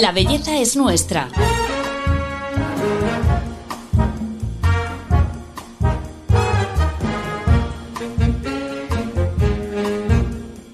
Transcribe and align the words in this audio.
La 0.00 0.10
belleza 0.10 0.56
es 0.56 0.74
nuestra. 0.74 1.28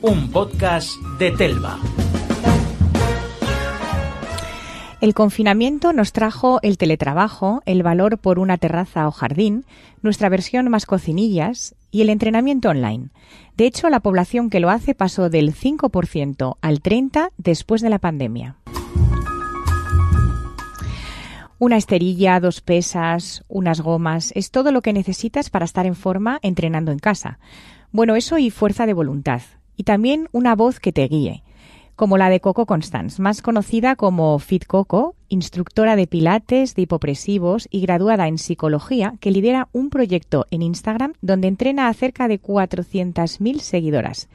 Un 0.02 0.30
podcast 0.30 0.92
de 1.18 1.32
Telva. 1.32 1.80
El 5.00 5.14
confinamiento 5.14 5.92
nos 5.92 6.12
trajo 6.12 6.60
el 6.62 6.78
teletrabajo, 6.78 7.62
el 7.66 7.82
valor 7.82 8.18
por 8.18 8.38
una 8.38 8.56
terraza 8.56 9.08
o 9.08 9.10
jardín, 9.10 9.64
nuestra 10.00 10.28
versión 10.28 10.68
más 10.68 10.86
cocinillas 10.86 11.74
y 11.90 12.02
el 12.02 12.10
entrenamiento 12.10 12.68
online. 12.68 13.08
De 13.56 13.66
hecho, 13.66 13.90
la 13.90 13.98
población 13.98 14.48
que 14.48 14.60
lo 14.60 14.70
hace 14.70 14.94
pasó 14.94 15.28
del 15.28 15.56
5% 15.56 16.56
al 16.60 16.80
30% 16.80 17.30
después 17.36 17.82
de 17.82 17.90
la 17.90 17.98
pandemia. 17.98 18.56
Una 21.60 21.76
esterilla, 21.76 22.38
dos 22.38 22.60
pesas, 22.60 23.44
unas 23.48 23.80
gomas, 23.80 24.32
es 24.36 24.50
todo 24.50 24.70
lo 24.70 24.80
que 24.80 24.92
necesitas 24.92 25.50
para 25.50 25.64
estar 25.64 25.86
en 25.86 25.96
forma 25.96 26.38
entrenando 26.42 26.92
en 26.92 27.00
casa. 27.00 27.40
Bueno, 27.90 28.14
eso 28.14 28.38
y 28.38 28.50
fuerza 28.50 28.86
de 28.86 28.94
voluntad. 28.94 29.42
Y 29.76 29.82
también 29.82 30.28
una 30.32 30.54
voz 30.54 30.78
que 30.78 30.92
te 30.92 31.08
guíe 31.08 31.42
como 31.98 32.16
la 32.16 32.30
de 32.30 32.38
Coco 32.38 32.64
Constance, 32.64 33.20
más 33.20 33.42
conocida 33.42 33.96
como 33.96 34.38
Fit 34.38 34.66
Coco, 34.66 35.16
instructora 35.28 35.96
de 35.96 36.06
pilates, 36.06 36.76
de 36.76 36.82
hipopresivos 36.82 37.66
y 37.72 37.80
graduada 37.80 38.28
en 38.28 38.38
psicología, 38.38 39.14
que 39.18 39.32
lidera 39.32 39.68
un 39.72 39.90
proyecto 39.90 40.46
en 40.52 40.62
Instagram 40.62 41.14
donde 41.22 41.48
entrena 41.48 41.88
a 41.88 41.94
cerca 41.94 42.28
de 42.28 42.40
400.000 42.40 43.58
seguidoras. 43.58 44.28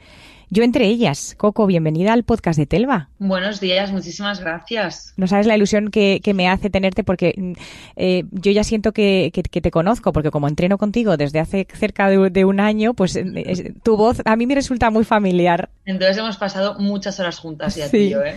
Yo 0.54 0.62
entre 0.62 0.86
ellas. 0.86 1.34
Coco, 1.36 1.66
bienvenida 1.66 2.12
al 2.12 2.22
podcast 2.22 2.56
de 2.56 2.64
Telva. 2.64 3.08
Buenos 3.18 3.58
días, 3.58 3.90
muchísimas 3.90 4.38
gracias. 4.38 5.12
No 5.16 5.26
sabes 5.26 5.48
la 5.48 5.56
ilusión 5.56 5.90
que, 5.90 6.20
me 6.32 6.48
hace 6.48 6.70
tenerte 6.70 7.02
porque 7.02 7.34
mm, 7.36 7.52
eh, 7.96 8.22
yo 8.30 8.52
ya 8.52 8.62
siento 8.62 8.92
que, 8.92 9.32
te 9.32 9.70
conozco, 9.72 10.12
porque 10.12 10.30
como 10.30 10.46
entreno 10.46 10.78
contigo 10.78 11.16
desde 11.16 11.40
hace 11.40 11.66
cerca 11.74 12.08
de, 12.08 12.44
un 12.44 12.60
año, 12.60 12.94
pues 12.94 13.16
eh, 13.16 13.74
tu 13.82 13.96
voz 13.96 14.22
a 14.24 14.36
mí 14.36 14.46
me 14.46 14.54
resulta 14.54 14.90
muy 14.90 15.02
familiar. 15.02 15.70
Entonces 15.86 16.18
hemos 16.18 16.36
pasado 16.36 16.78
muchas 16.78 17.18
horas 17.18 17.40
juntas 17.40 17.74
ya 17.74 17.88
sí. 17.88 18.12
¿eh? 18.14 18.36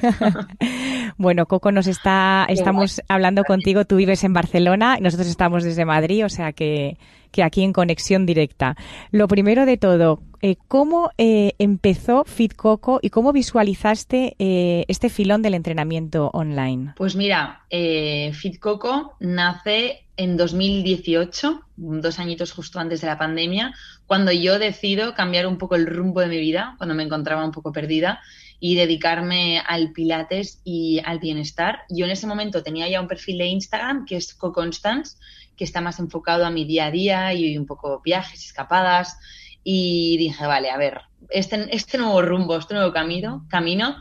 bueno, 1.18 1.46
Coco, 1.46 1.72
nos 1.72 1.86
está, 1.86 2.48
estamos 2.50 3.00
hablando 3.09 3.44
contigo, 3.44 3.86
tú 3.86 3.98
vives 3.98 4.24
en 4.24 4.34
Barcelona, 4.34 4.96
y 4.98 5.04
nosotros 5.04 5.30
estamos 5.30 5.64
desde 5.64 5.86
Madrid, 5.86 6.26
o 6.26 6.30
sea 6.30 6.52
que 6.52 6.98
que 7.31 7.44
aquí 7.44 7.64
en 7.64 7.73
conexión 7.73 8.25
directa. 8.25 8.75
Lo 9.11 9.28
primero 9.28 9.66
de 9.66 9.78
todo, 9.78 10.22
eh, 10.42 10.56
¿cómo 10.67 11.11
eh, 11.17 11.53
empezó 11.58 12.23
FitCoco 12.25 13.00
y 13.02 13.09
cómo 13.09 13.34
visualizaste 13.34 14.36
eh, 14.38 14.86
este 14.88 15.09
filón 15.09 15.42
del 15.42 15.56
entrenamiento 15.56 16.30
online? 16.34 16.94
Pues 16.95 17.16
mira, 17.16 17.64
FitCoco 17.69 19.16
nace 19.19 20.06
en 20.16 20.38
2018, 20.38 21.61
dos 21.78 22.19
añitos 22.19 22.52
justo 22.52 22.80
antes 22.80 23.02
de 23.02 23.08
la 23.08 23.17
pandemia, 23.17 23.73
cuando 24.08 24.31
yo 24.31 24.58
decido 24.58 25.13
cambiar 25.13 25.45
un 25.45 25.58
poco 25.58 25.75
el 25.75 25.86
rumbo 25.86 26.22
de 26.22 26.27
mi 26.27 26.39
vida, 26.39 26.75
cuando 26.77 26.95
me 26.95 27.03
encontraba 27.03 27.45
un 27.45 27.52
poco 27.52 27.72
perdida 27.72 28.22
y 28.59 28.75
dedicarme 28.75 29.61
al 29.67 29.91
pilates 29.91 30.61
y 30.63 31.00
al 31.05 31.19
bienestar. 31.19 31.81
Yo 31.89 32.05
en 32.05 32.11
ese 32.11 32.25
momento 32.25 32.63
tenía 32.63 32.89
ya 32.89 33.02
un 33.02 33.08
perfil 33.08 33.38
de 33.38 33.45
Instagram 33.45 34.05
que 34.05 34.16
es 34.16 34.33
CoConstance, 34.33 35.17
que 35.55 35.63
está 35.63 35.81
más 35.81 36.00
enfocado 36.00 36.45
a 36.45 36.50
mi 36.50 36.66
día 36.66 36.88
a 36.88 36.91
día 36.91 37.33
y 37.33 37.58
un 37.58 37.66
poco 37.66 38.02
viajes, 38.03 38.45
escapadas. 38.45 39.19
Y 39.63 40.17
dije, 40.17 40.47
vale, 40.47 40.72
a 40.72 40.78
ver, 40.78 41.02
este, 41.30 41.67
este 41.75 41.97
nuevo 41.97 42.22
rumbo, 42.22 42.58
este 42.58 42.73
nuevo 42.73 42.91
camino, 42.94 43.45
camino 43.50 43.97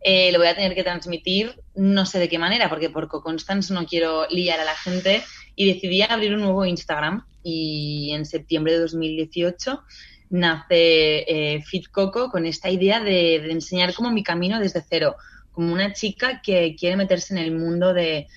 eh, 0.00 0.30
lo 0.32 0.38
voy 0.38 0.48
a 0.48 0.54
tener 0.54 0.74
que 0.74 0.84
transmitir, 0.84 1.60
no 1.74 2.06
sé 2.06 2.18
de 2.18 2.28
qué 2.28 2.38
manera, 2.38 2.68
porque 2.68 2.90
por 2.90 3.08
Constance 3.08 3.74
no 3.74 3.84
quiero 3.86 4.26
liar 4.28 4.60
a 4.60 4.64
la 4.64 4.74
gente. 4.74 5.24
Y 5.58 5.72
decidí 5.72 6.02
abrir 6.02 6.34
un 6.34 6.42
nuevo 6.42 6.64
Instagram 6.64 7.26
y 7.42 8.12
en 8.12 8.24
septiembre 8.24 8.74
de 8.74 8.78
2018 8.78 9.82
nace 10.30 11.56
eh, 11.56 11.62
Fit 11.62 11.88
Coco 11.90 12.30
con 12.30 12.46
esta 12.46 12.70
idea 12.70 13.00
de, 13.00 13.40
de 13.40 13.50
enseñar 13.50 13.92
como 13.92 14.12
mi 14.12 14.22
camino 14.22 14.60
desde 14.60 14.84
cero, 14.88 15.16
como 15.50 15.72
una 15.72 15.92
chica 15.92 16.42
que 16.42 16.76
quiere 16.78 16.94
meterse 16.94 17.34
en 17.34 17.38
el 17.38 17.50
mundo 17.50 17.92
de, 17.92 18.28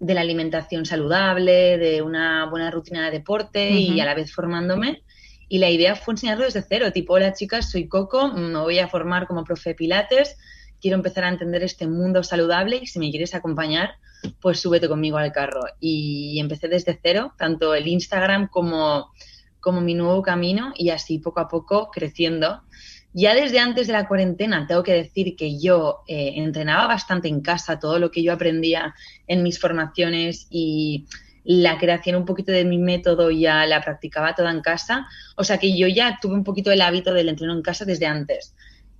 de 0.00 0.14
la 0.14 0.22
alimentación 0.22 0.86
saludable, 0.86 1.76
de 1.76 2.00
una 2.00 2.46
buena 2.46 2.70
rutina 2.70 3.04
de 3.04 3.18
deporte 3.18 3.70
y 3.72 4.00
a 4.00 4.06
la 4.06 4.14
vez 4.14 4.32
formándome. 4.32 5.02
Y 5.50 5.58
la 5.58 5.68
idea 5.68 5.94
fue 5.94 6.14
enseñarlo 6.14 6.46
desde 6.46 6.64
cero, 6.66 6.90
tipo, 6.90 7.12
hola 7.12 7.34
chicas, 7.34 7.70
soy 7.70 7.86
Coco, 7.86 8.32
me 8.32 8.58
voy 8.60 8.78
a 8.78 8.88
formar 8.88 9.26
como 9.26 9.44
profe 9.44 9.74
Pilates, 9.74 10.38
quiero 10.80 10.96
empezar 10.96 11.24
a 11.24 11.28
entender 11.28 11.62
este 11.62 11.86
mundo 11.86 12.22
saludable 12.22 12.80
y 12.82 12.86
si 12.86 12.98
me 12.98 13.10
quieres 13.10 13.34
acompañar, 13.34 13.96
pues 14.40 14.60
súbete 14.60 14.88
conmigo 14.88 15.18
al 15.18 15.32
carro. 15.32 15.62
Y 15.80 16.38
empecé 16.40 16.68
desde 16.68 16.98
cero, 17.02 17.34
tanto 17.36 17.74
el 17.74 17.86
Instagram 17.86 18.48
como, 18.48 19.12
como 19.60 19.80
mi 19.80 19.94
nuevo 19.94 20.22
camino 20.22 20.72
y 20.76 20.90
así 20.90 21.18
poco 21.18 21.40
a 21.40 21.48
poco 21.48 21.90
creciendo. 21.90 22.62
Ya 23.14 23.34
desde 23.34 23.58
antes 23.58 23.86
de 23.86 23.92
la 23.92 24.08
cuarentena 24.08 24.66
tengo 24.66 24.82
que 24.82 24.94
decir 24.94 25.36
que 25.36 25.58
yo 25.60 26.02
eh, 26.06 26.32
entrenaba 26.36 26.86
bastante 26.86 27.28
en 27.28 27.42
casa, 27.42 27.78
todo 27.78 27.98
lo 27.98 28.10
que 28.10 28.22
yo 28.22 28.32
aprendía 28.32 28.94
en 29.26 29.42
mis 29.42 29.60
formaciones 29.60 30.46
y 30.50 31.06
la 31.44 31.76
creación 31.78 32.16
un 32.16 32.24
poquito 32.24 32.52
de 32.52 32.64
mi 32.64 32.78
método 32.78 33.30
ya 33.30 33.66
la 33.66 33.82
practicaba 33.82 34.34
toda 34.34 34.50
en 34.50 34.62
casa. 34.62 35.06
O 35.36 35.44
sea 35.44 35.58
que 35.58 35.76
yo 35.76 35.88
ya 35.88 36.18
tuve 36.20 36.34
un 36.34 36.44
poquito 36.44 36.70
el 36.70 36.80
hábito 36.80 37.12
del 37.12 37.28
entreno 37.28 37.52
en 37.52 37.62
casa 37.62 37.84
desde 37.84 38.06
antes. 38.06 38.54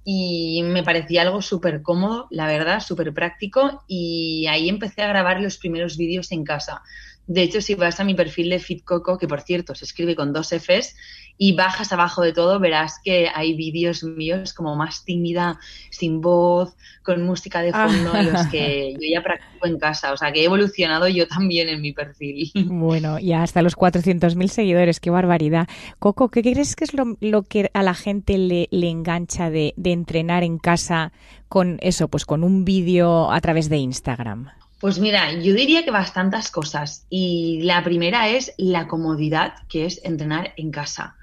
Y 0.05 0.63
me 0.65 0.83
parecía 0.83 1.23
algo 1.23 1.43
súper 1.43 1.83
cómodo, 1.83 2.27
la 2.31 2.47
verdad, 2.47 2.81
súper 2.81 3.15
práctico. 3.15 3.85
Y 3.87 4.47
ahí 4.49 4.69
empecé 4.69 5.03
a 5.03 5.09
grabar 5.09 5.41
los 5.41 5.59
primeros 5.59 5.97
vídeos 5.97 6.33
en 6.33 6.45
casa. 6.45 6.83
De 7.33 7.43
hecho, 7.43 7.63
si 7.63 7.75
vas 7.75 7.99
a 7.99 8.05
mi 8.05 8.15
perfil 8.15 8.51
de 8.51 8.59
FitCoco, 8.59 9.17
que 9.17 9.27
por 9.27 9.41
cierto 9.41 9.75
se 9.75 9.87
escribe 9.87 10.15
con 10.15 10.35
dos 10.35 10.53
Fs, 10.53 10.95
y 11.39 11.55
bajas 11.55 11.91
abajo 11.93 12.21
de 12.21 12.35
todo, 12.35 12.61
verás 12.61 13.01
que 13.03 13.29
hay 13.35 13.55
vídeos 13.55 14.05
míos 14.05 14.53
como 14.53 14.77
más 14.77 15.05
tímida, 15.05 15.59
sin 15.91 16.21
voz, 16.21 16.77
con 17.03 17.25
música 17.25 17.63
de 17.63 17.73
fondo, 17.73 18.11
ah. 18.13 18.23
los 18.23 18.47
que 18.49 18.93
yo 18.93 19.09
ya 19.11 19.23
practico 19.23 19.67
en 19.67 19.79
casa. 19.79 20.13
O 20.13 20.17
sea, 20.19 20.31
que 20.31 20.43
he 20.43 20.45
evolucionado 20.45 21.09
yo 21.09 21.27
también 21.27 21.71
en 21.71 21.81
mi 21.81 21.93
perfil. 21.93 22.53
Bueno, 22.67 23.19
y 23.19 23.33
hasta 23.33 23.63
los 23.63 23.77
400.000 23.77 24.49
seguidores, 24.49 25.01
qué 25.01 25.09
barbaridad. 25.09 25.69
Coco, 25.99 26.29
¿qué 26.29 26.43
crees 26.43 26.77
que 26.77 26.85
es 26.85 26.93
lo, 26.93 27.43
que 27.45 27.71
a 27.73 27.83
la 27.83 27.95
gente 27.95 28.37
le, 28.37 28.69
engancha 28.71 29.49
de, 29.49 29.73
de 29.77 29.93
entrenar 29.93 30.43
en 30.43 30.59
casa 30.59 31.13
con 31.49 31.79
eso, 31.81 32.09
pues 32.09 32.27
con 32.27 32.45
un 32.45 32.67
vídeo 32.67 33.33
a 33.33 33.41
través 33.41 33.71
de 33.71 33.79
Instagram? 33.79 34.51
Pues 34.83 34.99
mira, 34.99 35.33
yo 35.35 35.55
diría 35.55 35.85
que 35.85 35.93
bastantes 35.93 36.51
cosas. 36.51 37.07
Y 37.09 37.61
la 37.63 37.85
primera 37.85 38.29
es 38.29 38.53
la 38.59 38.89
comodidad 38.89 39.55
que 39.69 39.87
es 39.87 40.01
entrenar 40.03 40.55
en 40.57 40.73
casa. 40.73 41.15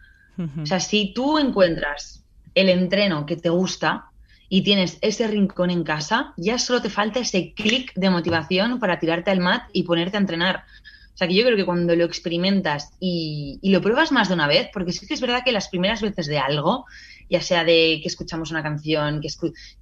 O 0.62 0.66
sea, 0.66 0.80
si 0.80 1.14
tú 1.14 1.38
encuentras 1.38 2.24
el 2.56 2.70
entreno 2.70 3.26
que 3.26 3.36
te 3.36 3.50
gusta 3.50 4.06
y 4.48 4.62
tienes 4.62 4.98
ese 5.02 5.28
rincón 5.28 5.72
en 5.72 5.84
casa, 5.84 6.34
ya 6.38 6.58
solo 6.58 6.82
te 6.82 6.90
falta 6.90 7.20
ese 7.20 7.54
clic 7.54 7.92
de 7.96 8.10
motivación 8.10 8.80
para 8.80 8.98
tirarte 8.98 9.30
al 9.30 9.42
mat 9.42 9.64
y 9.74 9.84
ponerte 9.84 10.16
a 10.16 10.22
entrenar. 10.22 10.64
O 11.14 11.18
sea, 11.18 11.28
que 11.28 11.36
yo 11.36 11.44
creo 11.44 11.58
que 11.58 11.66
cuando 11.66 11.94
lo 11.98 12.06
experimentas 12.06 12.94
y, 13.02 13.60
lo 13.62 13.82
pruebas 13.82 14.14
más 14.14 14.30
de 14.30 14.36
una 14.36 14.48
vez, 14.48 14.70
porque 14.72 14.94
sí 14.94 15.06
que 15.06 15.16
es 15.16 15.20
verdad 15.20 15.44
que 15.44 15.52
las 15.52 15.68
primeras 15.68 16.02
veces 16.02 16.28
de 16.28 16.40
algo 16.40 16.86
ya 17.30 17.42
sea 17.42 17.64
de 17.64 18.00
que 18.02 18.08
escuchamos 18.08 18.52
una 18.52 18.64
canción, 18.64 19.22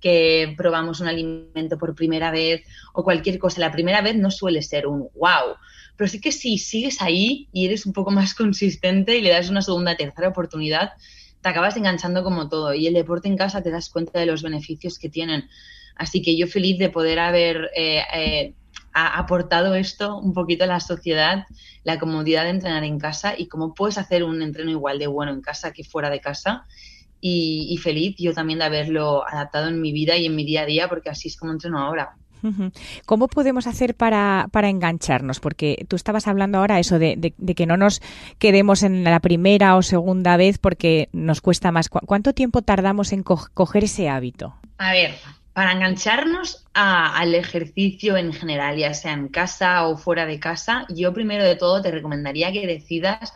que, 0.02 0.53
probamos 0.58 1.00
un 1.00 1.08
alimento 1.08 1.78
por 1.78 1.96
primera 1.96 2.31
vez 2.31 2.63
o 2.94 3.03
cualquier 3.03 3.40
cosa. 3.40 3.62
La 3.62 3.72
primera 3.72 4.02
vez 4.02 4.16
no 4.16 4.30
suele 4.31 4.62
ser 4.62 4.88
un 4.88 5.09
wow, 5.16 5.56
pero 5.96 6.07
sí 6.07 6.19
que 6.19 6.31
si 6.31 6.57
sigues 6.57 7.02
ahí 7.02 7.47
y 7.53 7.66
eres 7.66 7.86
un 7.86 7.94
poco 7.94 8.12
más 8.12 8.34
consistente 8.36 9.18
y 9.18 9.22
le 9.22 9.30
das 9.30 9.50
una 9.50 9.62
segunda, 9.62 9.96
tercera 9.96 10.28
oportunidad, 10.28 10.91
te 11.41 11.50
acabas 11.50 11.78
enganchando 11.78 12.24
como 12.24 12.50
todo. 12.50 12.74
Y 12.74 12.88
el 12.88 12.94
deporte 12.94 13.28
en 13.28 13.38
casa 13.38 13.63
te 13.63 13.72
das 13.72 13.90
cuenta 13.90 14.19
de 14.19 14.25
los 14.25 14.44
beneficios 14.44 15.00
que 15.00 15.10
tienen. 15.10 15.50
Así 15.95 16.21
que 16.21 16.38
yo 16.38 16.48
feliz 16.48 16.77
de 16.77 16.89
poder 16.89 17.19
haber 17.19 17.71
eh, 17.75 18.04
eh, 18.13 18.54
aportado 18.94 19.75
esto 19.75 20.18
un 20.18 20.33
poquito 20.33 20.63
a 20.63 20.68
la 20.68 20.80
sociedad, 20.80 21.45
la 21.83 22.00
comodidad 22.00 22.44
de 22.44 22.50
entrenar 22.50 22.83
en 22.83 23.00
casa 23.00 23.33
y 23.38 23.48
cómo 23.48 23.74
puedes 23.74 23.98
hacer 23.98 24.24
un 24.24 24.42
entreno 24.42 24.71
igual 24.71 25.00
de 25.00 25.07
bueno 25.07 25.31
en 25.31 25.42
casa 25.42 25.71
que 25.71 25.83
fuera 25.83 26.10
de 26.10 26.19
casa 26.19 26.66
y, 27.22 27.78
feliz 27.81 28.16
yo 28.18 28.34
también 28.34 28.60
de 28.60 28.66
haberlo 28.66 29.28
adaptado 29.28 29.68
en 29.68 29.81
mi 29.81 29.92
vida 29.92 30.18
y 30.18 30.25
en 30.25 30.36
mi 30.36 30.46
día 30.46 30.62
a 30.62 30.66
día, 30.66 30.88
porque 30.88 31.10
así 31.10 31.28
es 31.28 31.38
como 31.38 31.52
entreno 31.52 31.80
ahora. 31.80 32.16
¿Cómo 33.06 33.28
podemos 33.28 33.68
hacer 33.68 33.96
para, 33.96 34.48
para, 34.52 34.69
engancharnos? 34.69 35.40
Porque 35.40 35.86
tú 35.88 35.96
estabas 35.96 36.28
hablando 36.28 36.60
ahora 36.60 36.80
eso 36.80 37.00
de, 37.00 37.34
que 37.56 37.66
no 37.66 37.78
nos 37.78 38.02
quedemos 38.38 38.84
en 38.84 39.04
la 39.04 39.19
primera 39.19 39.75
o 39.75 39.81
segunda 39.81 40.38
vez 40.38 40.58
porque 40.60 41.10
nos 41.12 41.42
cuesta 41.42 41.72
más. 41.72 41.90
¿Cuánto 41.90 42.34
tiempo 42.34 42.62
tardamos 42.62 43.12
en 43.12 43.24
coger 43.24 43.84
ese 43.84 44.08
hábito? 44.08 44.56
A 44.78 44.92
ver, 44.92 45.16
para 45.58 45.72
engancharnos 45.72 46.66
al 46.74 47.34
ejercicio 47.34 48.16
en 48.16 48.31
general, 48.31 48.78
ya 48.78 48.94
sea 48.94 49.14
en 49.14 49.28
casa 49.28 49.88
o 49.88 49.98
fuera 49.98 50.28
de 50.28 50.40
casa, 50.40 50.86
yo 50.90 51.14
primero 51.14 51.44
de 51.44 51.56
todo 51.56 51.81
te 51.81 51.90
recomendaría 51.90 52.52
que 52.52 52.68
decidas 52.68 53.34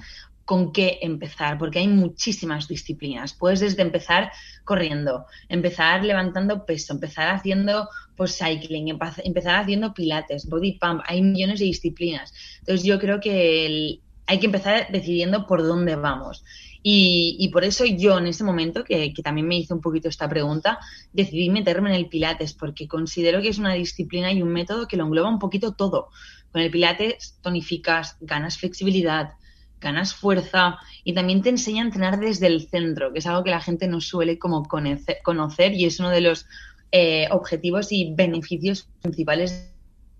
con 0.52 0.74
qué 0.74 1.00
empezar, 1.02 1.58
porque 1.58 1.80
hay 1.80 1.88
muchísimas 1.88 2.68
disciplinas. 2.68 3.32
Puedes 3.32 3.62
desde 3.62 3.84
empezar 3.84 4.34
corriendo, 4.66 5.26
empezar 5.48 6.04
levantando 6.04 6.66
peso, 6.66 6.92
empezar 6.92 7.34
haciendo 7.34 7.88
pues 8.18 8.38
cycling, 8.38 8.90
empezar 9.24 9.62
haciendo 9.62 9.94
pilates, 9.94 10.50
body 10.50 10.78
pump, 10.78 11.04
hay 11.06 11.22
millones 11.22 11.60
de 11.60 11.68
disciplinas. 11.68 12.34
Entonces 12.60 12.86
yo 12.86 13.00
creo 13.00 13.22
que 13.22 14.02
hay 14.26 14.40
que 14.42 14.46
empezar 14.48 14.88
decidiendo 14.92 15.48
por 15.48 15.64
dónde 15.64 15.96
vamos. 15.96 16.44
Y, 16.84 17.50
por 17.54 17.64
eso 17.64 17.86
yo 17.86 18.18
en 18.18 18.28
ese 18.28 18.44
momento, 18.44 18.84
que, 18.84 19.14
también 19.24 19.48
me 19.48 19.58
hizo 19.58 19.74
un 19.74 19.80
poquito 19.80 20.10
esta 20.10 20.28
pregunta, 20.28 20.80
decidí 21.14 21.50
meterme 21.50 21.92
en 21.92 21.96
el 21.96 22.10
Pilates, 22.10 22.54
porque 22.54 22.90
considero 22.90 23.42
que 23.42 23.48
es 23.48 23.58
una 23.58 23.74
disciplina 23.76 24.34
y 24.34 24.42
un 24.42 24.50
método 24.50 24.86
que 24.86 24.98
lo 24.98 25.06
engloba 25.06 25.30
un 25.30 25.40
poquito 25.40 25.76
todo. 25.76 26.10
Con 26.52 26.62
el 26.62 26.72
Pilates 26.72 27.38
tonificas, 27.42 28.18
ganas 28.20 28.58
flexibilidad, 28.58 29.36
ganas 29.82 30.14
fuerza 30.14 30.78
y 31.04 31.14
también 31.14 31.42
te 31.42 31.50
enseña 31.50 31.82
a 31.82 31.88
entrenar 31.88 32.20
desde 32.20 32.48
el 32.48 32.70
centro, 32.70 33.12
que 33.12 33.20
es 33.20 33.28
algo 33.28 33.44
que 33.44 33.50
la 33.50 33.60
gente 33.60 33.88
no 33.88 34.00
suele 34.00 34.40
como 34.40 34.64
conocer, 34.68 35.74
y 35.74 35.86
es 35.86 36.00
uno 36.00 36.10
de 36.10 36.22
los 36.22 36.46
eh, 36.92 37.28
objetivos 37.32 37.92
y 37.92 38.14
beneficios 38.14 38.88
principales 39.02 39.74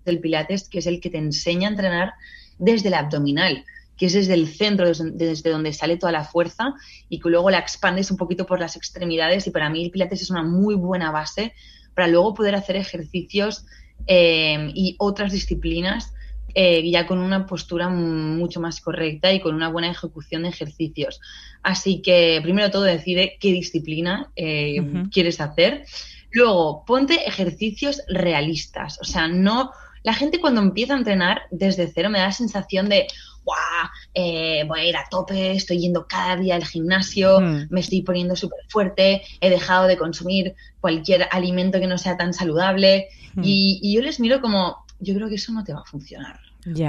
del 0.04 0.20
Pilates, 0.20 0.68
que 0.68 0.80
es 0.80 0.86
el 0.86 1.00
que 1.00 1.10
te 1.10 1.18
enseña 1.18 1.68
a 1.68 1.70
entrenar 1.70 2.12
desde 2.58 2.88
el 2.88 2.94
abdominal 2.94 3.64
que 3.96 4.06
es 4.06 4.14
desde 4.14 4.34
el 4.34 4.48
centro, 4.48 4.86
desde, 4.86 5.50
donde 5.50 5.72
sale 5.72 5.96
toda 5.96 6.10
la 6.10 6.24
fuerza 6.24 6.74
y 7.08 7.20
que 7.20 7.28
luego 7.28 7.50
la 7.50 7.58
expandes 7.58 8.10
un 8.10 8.16
poquito 8.16 8.46
por 8.46 8.58
las 8.58 8.74
extremidades. 8.74 9.46
Y 9.46 9.50
para 9.50 9.70
mí 9.70 9.84
el 9.84 9.92
Pilates 9.92 10.22
es 10.22 10.30
una 10.30 10.42
muy 10.42 10.74
buena 10.74 11.12
base 11.12 11.52
para 11.94 12.08
luego 12.08 12.34
poder 12.34 12.56
hacer 12.56 12.74
ejercicios 12.74 13.64
eh, 14.08 14.72
y 14.74 14.96
otras 14.98 15.30
disciplinas 15.30 16.12
eh, 16.54 16.88
ya 16.90 17.06
con 17.06 17.18
una 17.18 17.46
postura 17.46 17.88
mucho 17.88 18.60
más 18.60 18.80
correcta 18.80 19.32
y 19.32 19.40
con 19.40 19.54
una 19.54 19.68
buena 19.68 19.90
ejecución 19.90 20.42
de 20.42 20.50
ejercicios. 20.50 21.20
Así 21.62 22.02
que 22.02 22.40
primero 22.42 22.70
todo 22.70 22.82
decide 22.82 23.36
qué 23.40 23.52
disciplina 23.52 24.30
eh, 24.36 25.04
quieres 25.10 25.40
hacer. 25.40 25.84
Luego, 26.30 26.84
ponte 26.86 27.26
ejercicios 27.26 28.02
realistas. 28.08 28.98
O 29.00 29.04
sea, 29.04 29.28
no. 29.28 29.70
La 30.02 30.14
gente 30.14 30.40
cuando 30.40 30.60
empieza 30.60 30.94
a 30.94 30.98
entrenar 30.98 31.42
desde 31.50 31.90
cero 31.94 32.10
me 32.10 32.18
da 32.18 32.26
la 32.26 32.32
sensación 32.32 32.88
de, 32.88 33.06
¡guau! 33.44 33.88
Eh, 34.14 34.64
voy 34.66 34.80
a 34.80 34.84
ir 34.84 34.96
a 34.96 35.06
tope, 35.08 35.52
estoy 35.52 35.78
yendo 35.78 36.06
cada 36.06 36.36
día 36.36 36.56
al 36.56 36.64
gimnasio, 36.64 37.40
me 37.40 37.80
estoy 37.80 38.02
poniendo 38.02 38.34
súper 38.34 38.58
fuerte, 38.68 39.22
he 39.40 39.48
dejado 39.48 39.86
de 39.86 39.96
consumir 39.96 40.54
cualquier 40.80 41.28
alimento 41.30 41.80
que 41.80 41.86
no 41.86 41.98
sea 41.98 42.16
tan 42.16 42.34
saludable. 42.34 43.08
Y, 43.42 43.94
yo 43.94 44.02
les 44.02 44.20
miro 44.20 44.40
como, 44.40 44.81
yo 45.02 45.14
creo 45.14 45.28
que 45.28 45.34
eso 45.34 45.52
no 45.52 45.64
te 45.64 45.72
va 45.72 45.80
a 45.80 45.84
funcionar. 45.84 46.40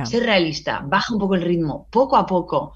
Ser 0.05 0.23
realista, 0.23 0.81
baja 0.85 1.13
un 1.13 1.19
poco 1.19 1.35
el 1.35 1.41
ritmo, 1.41 1.87
poco 1.89 2.15
a 2.15 2.25
poco. 2.25 2.73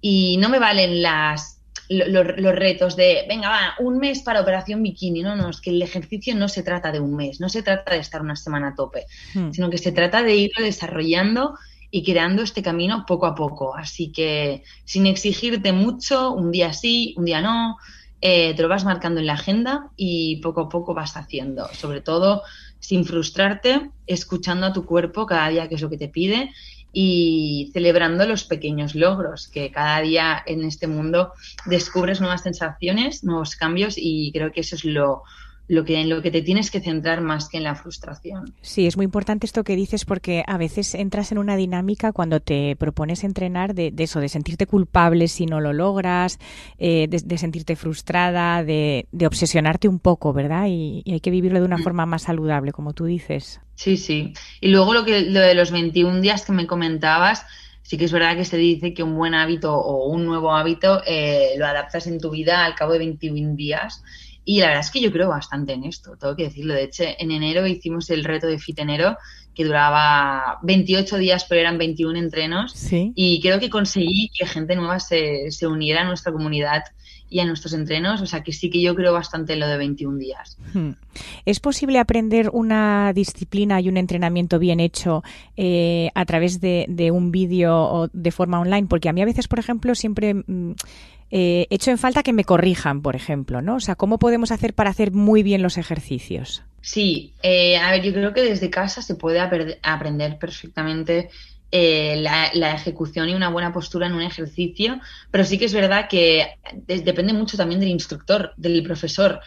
Y 0.00 0.36
no 0.38 0.48
me 0.48 0.58
valen 0.58 1.02
las 1.02 1.58
los, 1.88 2.54
retos 2.54 2.96
de, 2.96 3.24
venga, 3.28 3.48
va, 3.48 3.74
un 3.78 3.98
mes 3.98 4.22
para 4.22 4.40
operación 4.40 4.82
bikini. 4.82 5.22
No, 5.22 5.36
no, 5.36 5.50
es 5.50 5.60
que 5.60 5.70
el 5.70 5.80
ejercicio 5.80 6.34
no 6.34 6.48
se 6.48 6.62
trata 6.62 6.92
de 6.92 7.00
un 7.00 7.14
mes, 7.14 7.40
no 7.40 7.48
se 7.48 7.62
trata 7.62 7.94
de 7.94 8.00
estar 8.00 8.20
una 8.20 8.36
semana 8.36 8.68
a 8.68 8.74
tope, 8.74 9.06
hmm. 9.34 9.52
sino 9.52 9.70
que 9.70 9.78
se 9.78 9.92
trata 9.92 10.22
de 10.22 10.36
irlo 10.36 10.64
desarrollando 10.64 11.54
y 11.90 12.04
creando 12.04 12.42
este 12.42 12.62
camino 12.62 13.04
poco 13.06 13.26
a 13.26 13.34
poco. 13.34 13.76
Así 13.76 14.12
que 14.12 14.62
sin 14.84 15.06
exigirte 15.06 15.72
mucho, 15.72 16.32
un 16.32 16.50
día 16.50 16.72
sí, 16.72 17.14
un 17.16 17.24
día 17.24 17.40
no, 17.40 17.78
eh, 18.20 18.52
te 18.54 18.62
lo 18.62 18.68
vas 18.68 18.84
marcando 18.84 19.20
en 19.20 19.26
la 19.26 19.34
agenda 19.34 19.90
y 19.96 20.36
poco 20.42 20.62
a 20.62 20.68
poco 20.68 20.94
vas 20.94 21.16
haciendo. 21.16 21.68
Sobre 21.72 22.00
todo 22.00 22.42
sin 22.80 23.04
frustrarte, 23.04 23.90
escuchando 24.06 24.66
a 24.66 24.72
tu 24.72 24.84
cuerpo 24.84 25.26
cada 25.26 25.48
día 25.48 25.68
que 25.68 25.74
es 25.74 25.82
lo 25.82 25.90
que 25.90 25.98
te 25.98 26.08
pide 26.08 26.50
y 26.92 27.70
celebrando 27.72 28.26
los 28.26 28.44
pequeños 28.44 28.94
logros, 28.94 29.48
que 29.48 29.70
cada 29.70 30.00
día 30.00 30.42
en 30.46 30.64
este 30.64 30.86
mundo 30.86 31.32
descubres 31.66 32.20
nuevas 32.20 32.42
sensaciones, 32.42 33.24
nuevos 33.24 33.56
cambios 33.56 33.94
y 33.96 34.32
creo 34.32 34.52
que 34.52 34.60
eso 34.60 34.76
es 34.76 34.84
lo, 34.84 35.22
lo 35.68 35.84
que, 35.84 36.00
en 36.00 36.08
lo 36.08 36.22
que 36.22 36.30
te 36.30 36.40
tienes 36.40 36.70
que 36.70 36.80
centrar 36.80 37.20
más 37.20 37.48
que 37.48 37.58
en 37.58 37.64
la 37.64 37.74
frustración. 37.74 38.54
Sí, 38.62 38.86
es 38.86 38.96
muy 38.96 39.04
importante 39.04 39.46
esto 39.46 39.64
que 39.64 39.76
dices 39.76 40.06
porque 40.06 40.42
a 40.46 40.56
veces 40.56 40.94
entras 40.94 41.30
en 41.30 41.38
una 41.38 41.56
dinámica 41.56 42.12
cuando 42.12 42.40
te 42.40 42.74
propones 42.76 43.22
entrenar 43.22 43.74
de, 43.74 43.92
eso, 43.98 44.20
de 44.20 44.30
sentirte 44.30 44.66
culpable 44.66 45.28
si 45.28 45.44
no 45.44 45.60
lo 45.60 45.74
logras, 45.74 46.38
eh, 46.78 47.06
de, 47.08 47.38
sentirte 47.38 47.76
frustrada, 47.76 48.64
de, 48.64 49.06
obsesionarte 49.26 49.88
un 49.88 49.98
poco, 49.98 50.32
¿verdad? 50.32 50.66
Y, 50.68 51.04
hay 51.06 51.20
que 51.20 51.30
vivirlo 51.30 51.60
de 51.60 51.66
una 51.66 51.78
mm. 51.78 51.82
forma 51.82 52.06
más 52.06 52.22
saludable, 52.22 52.72
como 52.72 52.94
tú 52.94 53.04
dices. 53.04 53.60
Sí, 53.74 53.98
sí. 53.98 54.32
Y 54.60 54.68
luego 54.68 54.94
lo, 54.94 55.04
que, 55.04 55.20
lo 55.20 55.40
de 55.40 55.54
los 55.54 55.70
21 55.70 56.22
días 56.22 56.46
que 56.46 56.52
me 56.52 56.66
comentabas, 56.66 57.44
sí 57.82 57.98
que 57.98 58.06
es 58.06 58.12
verdad 58.12 58.36
que 58.36 58.46
se 58.46 58.56
dice 58.56 58.94
que 58.94 59.02
un 59.02 59.14
buen 59.14 59.34
hábito 59.34 59.74
o 59.74 60.08
un 60.08 60.24
nuevo 60.24 60.54
hábito 60.54 61.02
eh, 61.06 61.50
lo 61.58 61.66
adaptas 61.66 62.06
en 62.06 62.18
tu 62.18 62.30
vida 62.30 62.64
al 62.64 62.74
cabo 62.74 62.92
de 62.92 62.98
21 63.00 63.54
días 63.54 64.02
y 64.50 64.60
la 64.60 64.68
verdad 64.68 64.80
es 64.80 64.90
que 64.90 65.02
yo 65.02 65.12
creo 65.12 65.28
bastante 65.28 65.74
en 65.74 65.84
esto, 65.84 66.16
tengo 66.16 66.34
que 66.34 66.44
decirlo. 66.44 66.72
De 66.72 66.84
hecho, 66.84 67.04
en 67.18 67.30
enero 67.30 67.66
hicimos 67.66 68.08
el 68.08 68.24
reto 68.24 68.46
de 68.46 68.58
Fit 68.58 68.78
Enero, 68.78 69.18
que 69.54 69.62
duraba 69.62 70.58
28 70.62 71.18
días, 71.18 71.44
pero 71.46 71.60
eran 71.60 71.76
21 71.76 72.18
entrenos. 72.18 72.72
Y 72.90 73.42
creo 73.42 73.60
que 73.60 73.68
conseguí 73.68 74.30
que 74.30 74.46
gente 74.46 74.74
nueva 74.74 75.00
se, 75.00 75.50
se 75.50 75.66
uniera 75.66 76.00
a 76.00 76.04
nuestra 76.04 76.32
comunidad 76.32 76.82
y 77.30 77.40
a 77.40 77.44
nuestros 77.44 77.72
entrenos. 77.72 78.20
O 78.20 78.26
sea 78.26 78.42
que 78.42 78.52
sí 78.52 78.70
que 78.70 78.80
yo 78.80 78.94
creo 78.94 79.12
bastante 79.12 79.54
en 79.54 79.60
lo 79.60 79.68
de 79.68 79.76
21 79.76 80.18
días. 80.18 80.58
Hmm. 80.72 80.90
¿Es 81.44 81.60
posible 81.60 81.98
aprender 81.98 82.50
una 82.52 83.12
disciplina 83.12 83.80
y 83.80 83.88
un 83.88 83.96
entrenamiento 83.96 84.58
bien 84.58 84.80
hecho 84.80 85.22
eh, 85.56 86.10
a 86.14 86.24
través 86.24 86.60
de, 86.60 86.86
de 86.88 87.10
un 87.10 87.30
vídeo 87.30 87.76
o 87.76 88.08
de 88.12 88.30
forma 88.30 88.60
online? 88.60 88.86
Porque 88.88 89.08
a 89.08 89.12
mí 89.12 89.22
a 89.22 89.26
veces, 89.26 89.48
por 89.48 89.58
ejemplo, 89.58 89.94
siempre... 89.94 90.34
Mm, 90.34 90.72
eh, 91.30 91.66
hecho 91.68 91.90
en 91.90 91.98
falta 91.98 92.22
que 92.22 92.32
me 92.32 92.44
corrijan, 92.44 93.02
por 93.02 93.14
ejemplo, 93.14 93.60
¿no? 93.60 93.76
O 93.76 93.80
sea, 93.80 93.96
¿cómo 93.96 94.18
podemos 94.18 94.50
hacer 94.50 94.72
para 94.72 94.88
hacer 94.88 95.12
muy 95.12 95.42
bien 95.42 95.62
los 95.62 95.76
ejercicios? 95.76 96.62
Sí, 96.80 97.34
eh, 97.42 97.76
a 97.76 97.90
ver, 97.90 98.02
yo 98.02 98.12
creo 98.12 98.32
que 98.32 98.42
desde 98.42 98.70
casa 98.70 99.02
se 99.02 99.14
puede 99.14 99.40
aprender 99.40 100.38
perfectamente 100.38 101.28
eh, 101.70 102.16
la, 102.20 102.72
ejecución 102.72 103.28
y 103.28 103.34
una 103.34 103.50
buena 103.50 103.72
postura 103.72 104.06
en 104.06 104.14
un 104.14 104.22
ejercicio, 104.22 105.00
pero 105.30 105.44
sí 105.44 105.58
que 105.58 105.66
es 105.66 105.74
verdad 105.74 106.08
que 106.08 106.46
depende 106.86 107.32
mucho 107.32 107.56
también 107.56 107.80
del 107.80 107.90
instructor, 107.90 108.52
del 108.56 108.82
profesor, 108.82 109.40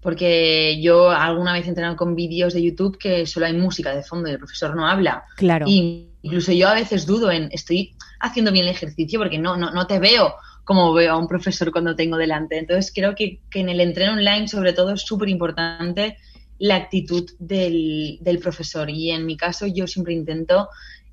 porque 0.00 0.80
yo 0.80 1.10
alguna 1.10 1.52
vez 1.52 1.66
he 1.66 1.68
entrenado 1.68 1.96
con 1.96 2.14
vídeos 2.14 2.54
de 2.54 2.62
YouTube 2.62 2.98
que 2.98 3.26
solo 3.26 3.46
hay 3.46 3.54
música 3.54 3.94
de 3.94 4.02
fondo 4.02 4.28
y 4.28 4.32
el 4.32 4.38
profesor 4.38 4.76
no 4.76 4.86
habla. 4.86 5.24
Claro. 5.36 5.66
Y 5.68 6.08
incluso 6.22 6.52
yo 6.52 6.68
a 6.68 6.74
veces 6.74 7.06
dudo 7.06 7.30
en, 7.30 7.48
estoy 7.52 7.94
haciendo 8.20 8.52
bien 8.52 8.66
el 8.66 8.72
ejercicio 8.72 9.18
porque 9.18 9.38
no, 9.38 9.56
no, 9.56 9.70
no 9.70 9.86
te 9.86 9.98
veo 9.98 10.34
como 10.68 10.92
veo 10.92 11.14
a 11.14 11.16
un 11.16 11.26
profesor 11.26 11.72
cuando 11.72 11.96
tengo 11.96 12.18
delante. 12.18 12.58
Entonces 12.58 12.92
creo 12.94 13.14
que, 13.14 13.40
en 13.54 13.70
el 13.70 13.80
entreno 13.80 14.12
online 14.12 14.48
sobre 14.48 14.74
todo 14.74 14.92
es 14.92 15.00
súper 15.00 15.30
importante 15.30 16.18
la 16.58 16.76
actitud 16.76 17.24
del, 17.38 18.20
profesor 18.42 18.90
y 18.90 19.10
en 19.10 19.24
mi 19.24 19.38
caso 19.38 19.66
yo 19.66 19.86
siempre 19.86 20.12
intento 20.12 20.68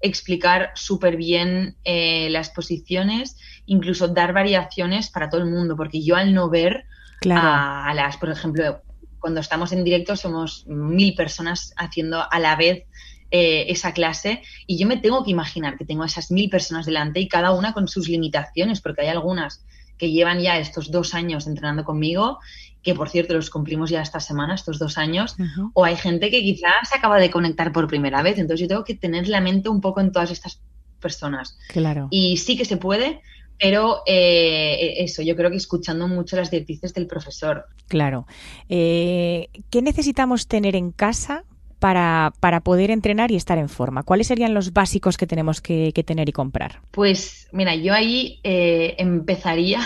explicar 0.06 0.72
súper 0.76 1.18
bien 1.18 1.76
eh, 1.84 2.30
las 2.30 2.50
posiciones, 2.50 3.38
incluso 3.66 4.08
dar 4.08 4.34
variaciones 4.34 5.10
para 5.10 5.30
todo 5.30 5.42
el 5.42 5.50
mundo, 5.50 5.76
porque 5.76 6.04
yo 6.04 6.16
al 6.16 6.34
no 6.34 6.50
ver 6.50 6.86
a, 7.32 7.92
las, 7.96 8.18
por 8.18 8.30
ejemplo, 8.30 8.82
cuando 9.20 9.40
estamos 9.40 9.72
en 9.72 9.84
directo 9.84 10.16
somos 10.16 10.66
mil 10.68 11.16
personas 11.16 11.74
haciendo 11.78 12.24
a 12.30 12.40
la 12.40 12.56
vez 12.56 12.84
eh, 13.32 13.66
esa 13.70 13.92
clase 13.94 14.44
y 14.68 14.78
yo 14.78 14.88
me 14.88 14.98
tengo 14.98 15.24
que 15.24 15.32
imaginar 15.32 15.78
que 15.78 15.86
tengo 15.86 16.04
esas 16.04 16.30
mil 16.30 16.50
personas 16.50 16.86
delante 16.86 17.20
y 17.20 17.28
cada 17.28 17.52
una 17.52 17.74
con 17.74 17.88
sus 17.88 18.08
limitaciones, 18.08 18.82
porque 18.82 19.02
hay 19.02 19.08
algunas 19.08 19.66
que 19.98 20.12
llevan 20.12 20.42
ya 20.42 20.58
estos 20.58 20.92
dos 20.92 21.14
años 21.14 21.48
entrenando 21.48 21.84
conmigo, 21.84 22.40
que 22.86 22.94
por 22.94 23.10
cierto 23.10 23.34
los 23.34 23.50
cumplimos 23.50 23.90
ya 23.90 24.04
esta 24.04 24.20
semana, 24.20 24.54
estos 24.54 24.78
dos 24.78 25.00
años, 25.00 25.36
o 25.74 25.84
hay 25.84 25.96
gente 25.96 26.30
que 26.30 26.42
quizás 26.42 26.88
se 26.88 26.96
acaba 26.96 27.18
de 27.18 27.32
conectar 27.32 27.74
por 27.74 27.88
primera 27.88 28.22
vez, 28.22 28.38
entonces 28.38 28.62
yo 28.62 28.68
tengo 28.68 28.84
que 28.84 28.94
tener 28.94 29.28
la 29.28 29.42
mente 29.42 29.70
un 29.70 29.82
poco 29.82 30.02
en 30.02 30.12
todas 30.12 30.30
estas 30.30 30.62
personas. 31.02 31.58
Claro. 31.70 32.08
Y 32.12 32.38
sí 32.38 32.56
que 32.56 32.64
se 32.64 32.78
puede, 32.78 33.22
pero 33.60 34.04
eh, 34.06 34.98
eso, 35.00 35.24
yo 35.24 35.36
creo 35.36 35.50
que 35.50 35.58
escuchando 35.58 36.08
mucho 36.08 36.36
las 36.36 36.52
directrices 36.52 36.94
del 36.94 37.08
profesor. 37.08 37.66
Claro. 37.88 38.28
Eh, 38.70 39.48
¿Qué 39.72 39.82
necesitamos 39.82 40.48
tener 40.48 40.76
en 40.76 40.92
casa 40.92 41.44
para, 41.80 42.34
para, 42.40 42.60
poder 42.60 42.92
entrenar 42.92 43.32
y 43.32 43.36
estar 43.36 43.58
en 43.58 43.68
forma? 43.68 44.04
¿Cuáles 44.04 44.28
serían 44.28 44.54
los 44.54 44.74
básicos 44.74 45.18
que 45.18 45.26
tenemos 45.26 45.60
que, 45.60 45.92
tener 46.06 46.30
y 46.30 46.34
comprar? 46.34 46.82
Pues 46.92 47.48
mira, 47.52 47.74
yo 47.74 47.96
ahí 47.96 48.40
eh, 48.44 48.94
empezaría 49.00 49.80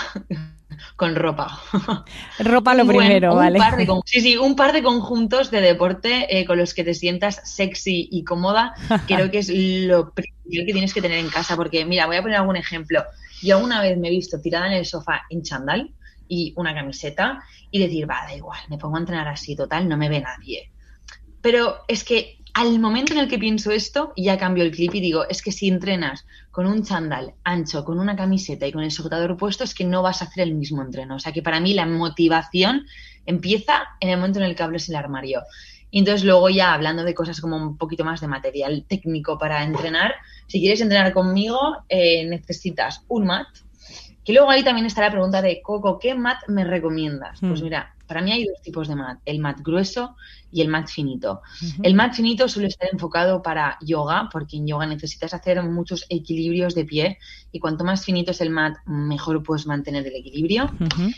con 0.96 1.16
ropa. 1.16 1.62
Ropa 2.40 2.76
lo 2.76 2.86
primero, 2.86 3.36
¿vale? 3.36 3.60
sí, 4.06 4.22
sí, 4.22 4.38
un 4.38 4.56
par 4.56 4.74
de 4.74 4.84
conjuntos 4.84 5.52
de 5.52 5.62
deporte 5.62 6.40
eh, 6.40 6.46
con 6.46 6.58
los 6.58 6.74
que 6.74 6.84
te 6.84 6.94
sientas 6.94 7.42
sexy 7.44 8.08
y 8.12 8.24
cómoda, 8.24 8.74
creo 9.08 9.32
que 9.32 9.40
es 9.40 9.50
lo 9.50 10.12
primero 10.12 10.66
que 10.66 10.74
tienes 10.74 10.94
que 10.94 11.02
tener 11.02 11.20
en 11.20 11.30
casa, 11.30 11.56
porque 11.56 11.86
mira, 11.86 12.06
voy 12.06 12.18
a 12.18 12.22
poner 12.22 12.38
algún 12.38 12.56
ejemplo. 12.56 13.04
Yo 13.42 13.60
una 13.60 13.82
vez 13.82 13.98
me 13.98 14.10
he 14.10 14.12
visto 14.12 14.40
tirada 14.42 14.68
en 14.68 14.74
el 14.74 14.86
sofá 14.86 15.22
en 15.30 15.44
chandal 15.44 15.92
y 16.28 16.54
una 16.58 16.74
camiseta 16.74 17.42
y 17.72 17.80
decir, 17.80 18.10
va, 18.10 18.26
da 18.28 18.36
igual, 18.36 18.60
me 18.70 18.78
pongo 18.78 18.98
a 18.98 19.00
entrenar 19.00 19.28
así, 19.28 19.56
total, 19.56 19.88
no 19.88 19.98
me 19.98 20.10
ve 20.10 20.22
nadie 20.22 20.72
pero 21.42 21.78
es 21.88 22.04
que 22.04 22.39
al 22.54 22.80
momento 22.80 23.14
en 23.14 23.20
el 23.20 23.28
que 23.28 23.38
pienso 23.38 23.72
esto, 23.72 24.14
ya 24.18 24.38
cambio 24.38 24.64
el 24.64 24.72
clip 24.72 24.96
y 24.96 25.02
digo, 25.02 25.28
es 25.30 25.42
que 25.42 25.52
si 25.52 25.68
entrenas 25.68 26.26
con 26.52 26.66
un 26.66 26.84
chándal 26.84 27.34
ancho, 27.44 27.86
con 27.86 28.00
una 28.00 28.16
camiseta 28.16 28.68
y 28.68 28.72
con 28.72 28.84
el 28.84 28.92
sujetador 28.92 29.38
puesto, 29.38 29.64
es 29.64 29.74
que 29.74 29.86
no 29.86 30.02
vas 30.02 30.22
a 30.22 30.26
hacer 30.26 30.44
el 30.44 30.56
mismo 30.56 30.82
entreno. 30.82 31.16
O 31.16 31.20
sea 31.20 31.32
que 31.32 31.42
para 31.42 31.60
mí 31.60 31.74
la 31.74 31.86
motivación 31.86 32.86
empieza 33.26 33.84
en 34.00 34.10
el 34.10 34.18
momento 34.18 34.40
en 34.40 34.46
el 34.46 34.56
que 34.56 34.64
abres 34.64 34.90
el 34.90 34.96
armario. 34.96 35.44
Y 35.92 36.00
entonces 36.00 36.24
luego 36.24 36.50
ya 36.50 36.74
hablando 36.74 37.04
de 37.04 37.14
cosas 37.14 37.42
como 37.42 37.56
un 37.58 37.78
poquito 37.78 38.04
más 38.04 38.22
de 38.22 38.28
material 38.28 38.86
técnico 38.88 39.38
para 39.38 39.64
entrenar, 39.64 40.16
si 40.48 40.60
quieres 40.60 40.82
entrenar 40.82 41.14
conmigo 41.14 41.60
eh, 41.90 42.26
necesitas 42.26 43.04
un 43.08 43.26
mat. 43.26 43.48
Que 44.24 44.34
luego 44.34 44.50
ahí 44.50 44.64
también 44.64 44.86
está 44.86 45.02
la 45.02 45.12
pregunta 45.12 45.42
de, 45.42 45.62
Coco, 45.62 45.98
¿qué 45.98 46.14
mat 46.14 46.38
me 46.48 46.64
recomiendas? 46.64 47.40
Pues 47.40 47.62
mm. 47.62 47.64
mira, 47.64 47.96
para 48.06 48.22
mí 48.22 48.32
hay 48.32 48.46
dos 48.46 48.62
tipos 48.62 48.88
de 48.88 48.96
mat, 48.96 49.20
el 49.26 49.40
mat 49.40 49.60
grueso 49.62 50.16
y 50.52 50.62
el 50.62 50.68
mat 50.68 50.88
finito. 50.88 51.42
El 51.84 51.94
mat 51.94 52.14
finito 52.14 52.48
suele 52.48 52.70
estar 52.70 52.90
enfocado 52.92 53.42
para 53.42 53.78
yoga, 53.82 54.30
porque 54.32 54.58
en 54.58 54.68
yoga 54.68 54.86
necesitas 54.86 55.34
hacer 55.34 55.62
muchos 55.64 56.06
equilibrios 56.10 56.76
de 56.76 56.86
pie 56.86 57.18
y 57.52 57.60
cuanto 57.60 57.84
más 57.84 58.06
finito 58.06 58.32
es 58.32 58.42
el 58.42 58.50
mat, 58.50 58.78
mejor 58.86 59.42
puedes 59.44 59.66
mantener 59.66 60.06
el 60.08 60.16
equilibrio. 60.16 60.70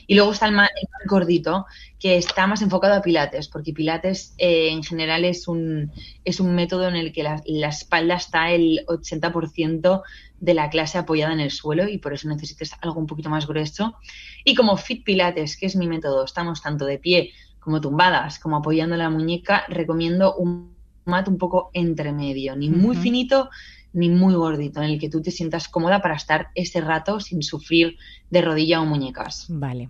Y 0.07 0.15
luego 0.15 0.31
está 0.31 0.47
el 0.47 0.53
mat, 0.53 0.69
gordito, 1.05 1.65
que 1.99 2.17
está 2.17 2.47
más 2.47 2.61
enfocado 2.61 2.95
a 2.95 3.01
pilates, 3.01 3.47
porque 3.47 3.73
pilates 3.73 4.33
eh, 4.37 4.69
en 4.69 4.83
general 4.83 5.25
es 5.25 5.47
un, 5.47 5.91
es 6.23 6.39
un 6.39 6.55
método 6.55 6.87
en 6.87 6.95
el 6.95 7.11
que 7.11 7.23
la, 7.23 7.41
la 7.45 7.69
espalda 7.69 8.15
está 8.15 8.51
el 8.51 8.85
80% 8.87 10.01
de 10.39 10.53
la 10.53 10.69
clase 10.69 10.97
apoyada 10.97 11.33
en 11.33 11.39
el 11.39 11.51
suelo 11.51 11.87
y 11.87 11.99
por 11.99 12.13
eso 12.13 12.27
necesitas 12.27 12.71
algo 12.81 12.99
un 12.99 13.07
poquito 13.07 13.29
más 13.29 13.47
grueso. 13.47 13.95
Y 14.43 14.55
como 14.55 14.75
Fit 14.75 15.03
Pilates, 15.03 15.55
que 15.55 15.67
es 15.67 15.75
mi 15.75 15.87
método, 15.87 16.25
estamos 16.25 16.61
tanto 16.61 16.85
de 16.85 16.97
pie 16.97 17.31
como 17.61 17.79
tumbadas, 17.79 18.39
como 18.39 18.57
apoyando 18.57 18.97
la 18.97 19.09
muñeca, 19.09 19.63
recomiendo 19.69 20.35
un 20.35 20.75
mat 21.05 21.27
un 21.29 21.37
poco 21.37 21.69
entre 21.73 22.11
medio, 22.11 22.55
ni 22.55 22.69
muy 22.69 22.97
finito 22.97 23.49
ni 23.93 24.09
muy 24.09 24.33
gordito, 24.33 24.81
en 24.81 24.91
el 24.91 24.99
que 24.99 25.09
tú 25.09 25.21
te 25.21 25.31
sientas 25.31 25.67
cómoda 25.67 26.01
para 26.01 26.15
estar 26.15 26.49
ese 26.55 26.81
rato 26.81 27.19
sin 27.19 27.43
sufrir 27.43 27.97
de 28.29 28.41
rodilla 28.41 28.81
o 28.81 28.85
muñecas. 28.85 29.47
Vale. 29.49 29.89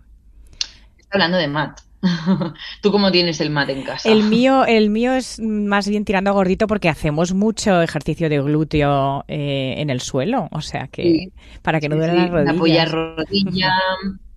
Estoy 0.98 1.06
hablando 1.12 1.38
de 1.38 1.48
mat. 1.48 1.80
¿Tú 2.82 2.92
cómo 2.92 3.12
tienes 3.12 3.40
el 3.42 3.52
mat 3.52 3.70
en 3.70 3.84
casa? 3.84 4.10
El 4.10 4.24
mío, 4.30 4.66
el 4.66 4.90
mío 4.90 5.14
es 5.14 5.40
más 5.40 5.88
bien 5.88 6.04
tirando 6.04 6.32
a 6.32 6.34
gordito 6.34 6.66
porque 6.66 6.90
hacemos 6.90 7.34
mucho 7.34 7.82
ejercicio 7.82 8.28
de 8.28 8.42
glúteo 8.42 9.24
eh, 9.28 9.76
en 9.78 9.90
el 9.92 10.02
suelo, 10.02 10.48
o 10.52 10.62
sea 10.62 10.88
que 10.88 11.32
para 11.62 11.80
que 11.80 11.90
no 11.90 11.96
duele 11.96 12.14
las 12.14 12.30
rodillas. 12.30 12.56
Apoyar 12.56 12.92
rodilla. 12.92 13.74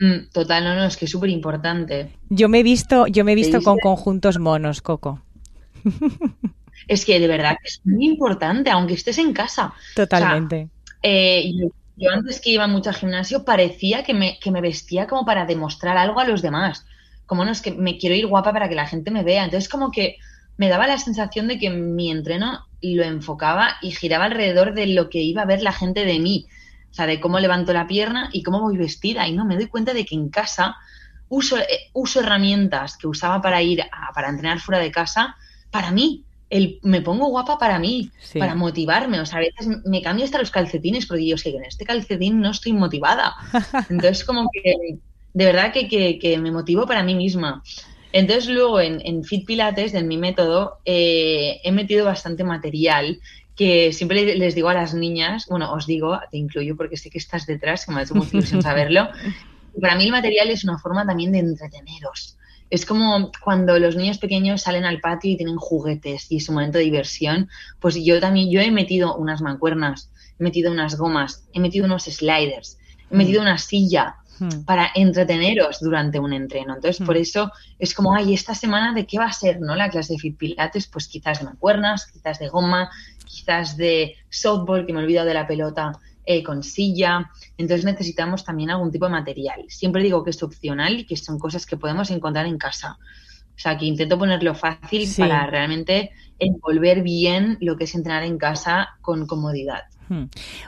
Mm, 0.00 0.30
total, 0.32 0.64
no, 0.64 0.74
no, 0.74 0.84
es 0.84 0.96
que 0.96 1.06
es 1.06 1.10
súper 1.10 1.30
importante. 1.30 2.10
Yo 2.28 2.48
me 2.48 2.60
he 2.60 2.62
visto, 2.62 3.06
yo 3.06 3.24
me 3.24 3.32
he 3.32 3.34
visto 3.34 3.60
con 3.62 3.78
conjuntos 3.78 4.38
monos, 4.38 4.82
Coco. 4.82 5.22
Es 6.86 7.04
que 7.04 7.20
de 7.20 7.26
verdad 7.26 7.56
es 7.64 7.82
muy 7.84 8.06
importante, 8.06 8.70
aunque 8.70 8.94
estés 8.94 9.18
en 9.18 9.34
casa. 9.34 9.74
Totalmente. 9.94 10.68
Eh, 11.02 11.52
yo, 11.96 12.10
antes 12.10 12.40
que 12.40 12.50
iba 12.50 12.66
mucho 12.66 12.88
al 12.88 12.96
gimnasio 12.96 13.44
parecía 13.44 14.04
que 14.04 14.14
me, 14.14 14.38
que 14.38 14.50
me 14.50 14.62
vestía 14.62 15.06
como 15.06 15.26
para 15.26 15.44
demostrar 15.44 15.98
algo 15.98 16.18
a 16.18 16.24
los 16.24 16.40
demás 16.40 16.86
como 17.28 17.44
no 17.44 17.52
es 17.52 17.60
que 17.60 17.72
me 17.72 17.98
quiero 17.98 18.16
ir 18.16 18.26
guapa 18.26 18.54
para 18.54 18.70
que 18.70 18.74
la 18.74 18.86
gente 18.86 19.10
me 19.10 19.22
vea. 19.22 19.44
Entonces 19.44 19.68
como 19.68 19.92
que 19.92 20.16
me 20.56 20.68
daba 20.68 20.86
la 20.86 20.98
sensación 20.98 21.46
de 21.46 21.58
que 21.58 21.68
mi 21.68 22.10
entreno 22.10 22.66
lo 22.80 23.04
enfocaba 23.04 23.76
y 23.82 23.90
giraba 23.90 24.24
alrededor 24.24 24.74
de 24.74 24.86
lo 24.86 25.10
que 25.10 25.20
iba 25.20 25.42
a 25.42 25.46
ver 25.46 25.62
la 25.62 25.72
gente 25.72 26.06
de 26.06 26.18
mí. 26.18 26.46
O 26.98 27.00
sea, 27.00 27.06
de 27.06 27.20
cómo 27.20 27.38
levanto 27.38 27.72
la 27.72 27.86
pierna 27.86 28.28
y 28.32 28.42
cómo 28.42 28.60
voy 28.60 28.76
vestida. 28.76 29.28
Y 29.28 29.32
no 29.32 29.44
me 29.44 29.54
doy 29.54 29.66
cuenta 29.66 29.94
de 29.94 30.04
que 30.04 30.16
en 30.16 30.30
casa 30.30 30.76
uso, 31.28 31.56
eh, 31.56 31.90
uso 31.92 32.18
herramientas 32.18 32.96
que 32.96 33.06
usaba 33.06 33.40
para 33.40 33.62
ir 33.62 33.82
a, 33.82 34.12
para 34.12 34.28
entrenar 34.28 34.58
fuera 34.58 34.80
de 34.80 34.90
casa 34.90 35.36
para 35.70 35.92
mí. 35.92 36.24
El, 36.50 36.80
me 36.82 37.00
pongo 37.00 37.28
guapa 37.28 37.56
para 37.56 37.78
mí, 37.78 38.10
para 38.36 38.56
motivarme. 38.56 39.20
O 39.20 39.26
sea, 39.26 39.38
a 39.38 39.42
veces 39.42 39.68
me 39.84 40.02
cambio 40.02 40.24
hasta 40.24 40.40
los 40.40 40.50
calcetines 40.50 41.06
porque 41.06 41.28
yo 41.28 41.38
sé 41.38 41.52
que 41.52 41.58
en 41.58 41.66
este 41.66 41.84
calcetín 41.84 42.40
no 42.40 42.50
estoy 42.50 42.72
motivada. 42.72 43.36
Entonces, 43.88 44.24
como 44.24 44.50
que 44.52 44.98
de 45.34 45.44
verdad 45.44 45.72
que, 45.72 46.38
me 46.42 46.50
motivo 46.50 46.84
para 46.84 47.04
mí 47.04 47.14
misma. 47.14 47.62
Entonces 48.10 48.48
luego 48.48 48.80
en, 48.80 49.22
Fit 49.22 49.46
Pilates, 49.46 49.94
en 49.94 50.08
mi 50.08 50.16
método, 50.16 50.78
eh, 50.84 51.60
he 51.62 51.70
metido 51.70 52.06
bastante 52.06 52.42
material 52.42 53.20
que 53.58 53.92
siempre 53.92 54.36
les 54.36 54.54
digo 54.54 54.68
a 54.68 54.74
las 54.74 54.94
niñas, 54.94 55.46
bueno, 55.48 55.72
os 55.72 55.84
digo, 55.84 56.20
te 56.30 56.36
incluyo 56.38 56.76
porque 56.76 56.96
sé 56.96 57.10
que 57.10 57.18
estás 57.18 57.44
detrás, 57.44 57.84
que 57.84 57.92
me 57.92 57.98
ha 57.98 58.04
hecho 58.04 58.14
mucha 58.14 58.36
ilusión 58.36 58.62
saberlo. 58.62 59.08
Para 59.80 59.96
mí 59.96 60.04
el 60.04 60.12
material 60.12 60.48
es 60.50 60.62
una 60.62 60.78
forma 60.78 61.04
también 61.04 61.32
de 61.32 61.40
entreteneros. 61.40 62.38
Es 62.70 62.86
como 62.86 63.32
cuando 63.42 63.76
los 63.80 63.96
niños 63.96 64.18
pequeños 64.18 64.62
salen 64.62 64.84
al 64.84 65.00
patio 65.00 65.32
y 65.32 65.36
tienen 65.36 65.56
juguetes 65.56 66.30
y 66.30 66.36
es 66.36 66.48
un 66.48 66.54
momento 66.54 66.78
de 66.78 66.84
diversión, 66.84 67.48
pues 67.80 67.96
yo 67.96 68.20
también, 68.20 68.48
yo 68.48 68.60
he 68.60 68.70
metido 68.70 69.16
unas 69.16 69.42
mancuernas, 69.42 70.12
he 70.38 70.44
metido 70.44 70.70
unas 70.70 70.96
gomas, 70.96 71.44
he 71.52 71.58
metido 71.58 71.84
unos 71.86 72.04
sliders, 72.04 72.78
he 73.10 73.16
metido 73.16 73.40
mm. 73.40 73.44
una 73.44 73.58
silla, 73.58 74.18
Hmm. 74.40 74.64
para 74.64 74.90
entreteneros 74.94 75.80
durante 75.80 76.20
un 76.20 76.32
entreno. 76.32 76.76
Entonces, 76.76 77.04
por 77.04 77.16
hmm. 77.16 77.22
eso 77.22 77.52
es 77.78 77.92
como, 77.92 78.14
ay, 78.14 78.34
esta 78.34 78.54
semana 78.54 78.94
de 78.94 79.04
qué 79.04 79.18
va 79.18 79.26
a 79.26 79.32
ser, 79.32 79.60
¿no? 79.60 79.74
La 79.74 79.90
clase 79.90 80.12
de 80.12 80.20
Fit 80.20 80.36
Pilates, 80.36 80.86
pues 80.86 81.08
quizás 81.08 81.40
de 81.40 81.46
mancuernas, 81.46 82.06
quizás 82.06 82.38
de 82.38 82.48
goma, 82.48 82.88
quizás 83.28 83.76
de 83.76 84.16
softball, 84.28 84.86
que 84.86 84.92
me 84.92 85.00
he 85.00 85.04
olvidado 85.04 85.28
de 85.28 85.34
la 85.34 85.46
pelota 85.46 85.92
eh, 86.24 86.42
con 86.42 86.62
silla. 86.62 87.30
Entonces 87.56 87.84
necesitamos 87.84 88.44
también 88.44 88.70
algún 88.70 88.90
tipo 88.90 89.06
de 89.06 89.12
material. 89.12 89.64
Siempre 89.68 90.02
digo 90.02 90.24
que 90.24 90.30
es 90.30 90.42
opcional 90.42 91.00
y 91.00 91.06
que 91.06 91.16
son 91.16 91.38
cosas 91.38 91.66
que 91.66 91.76
podemos 91.76 92.10
encontrar 92.10 92.46
en 92.46 92.58
casa. 92.58 92.98
O 93.58 93.60
sea, 93.60 93.76
que 93.76 93.86
intento 93.86 94.18
ponerlo 94.18 94.54
fácil 94.54 95.08
para 95.16 95.46
realmente 95.46 96.12
envolver 96.38 97.02
bien 97.02 97.58
lo 97.60 97.76
que 97.76 97.84
es 97.84 97.94
entrenar 97.94 98.22
en 98.22 98.38
casa 98.38 98.90
con 99.00 99.26
comodidad. 99.26 99.84
Hmm. 100.08 100.24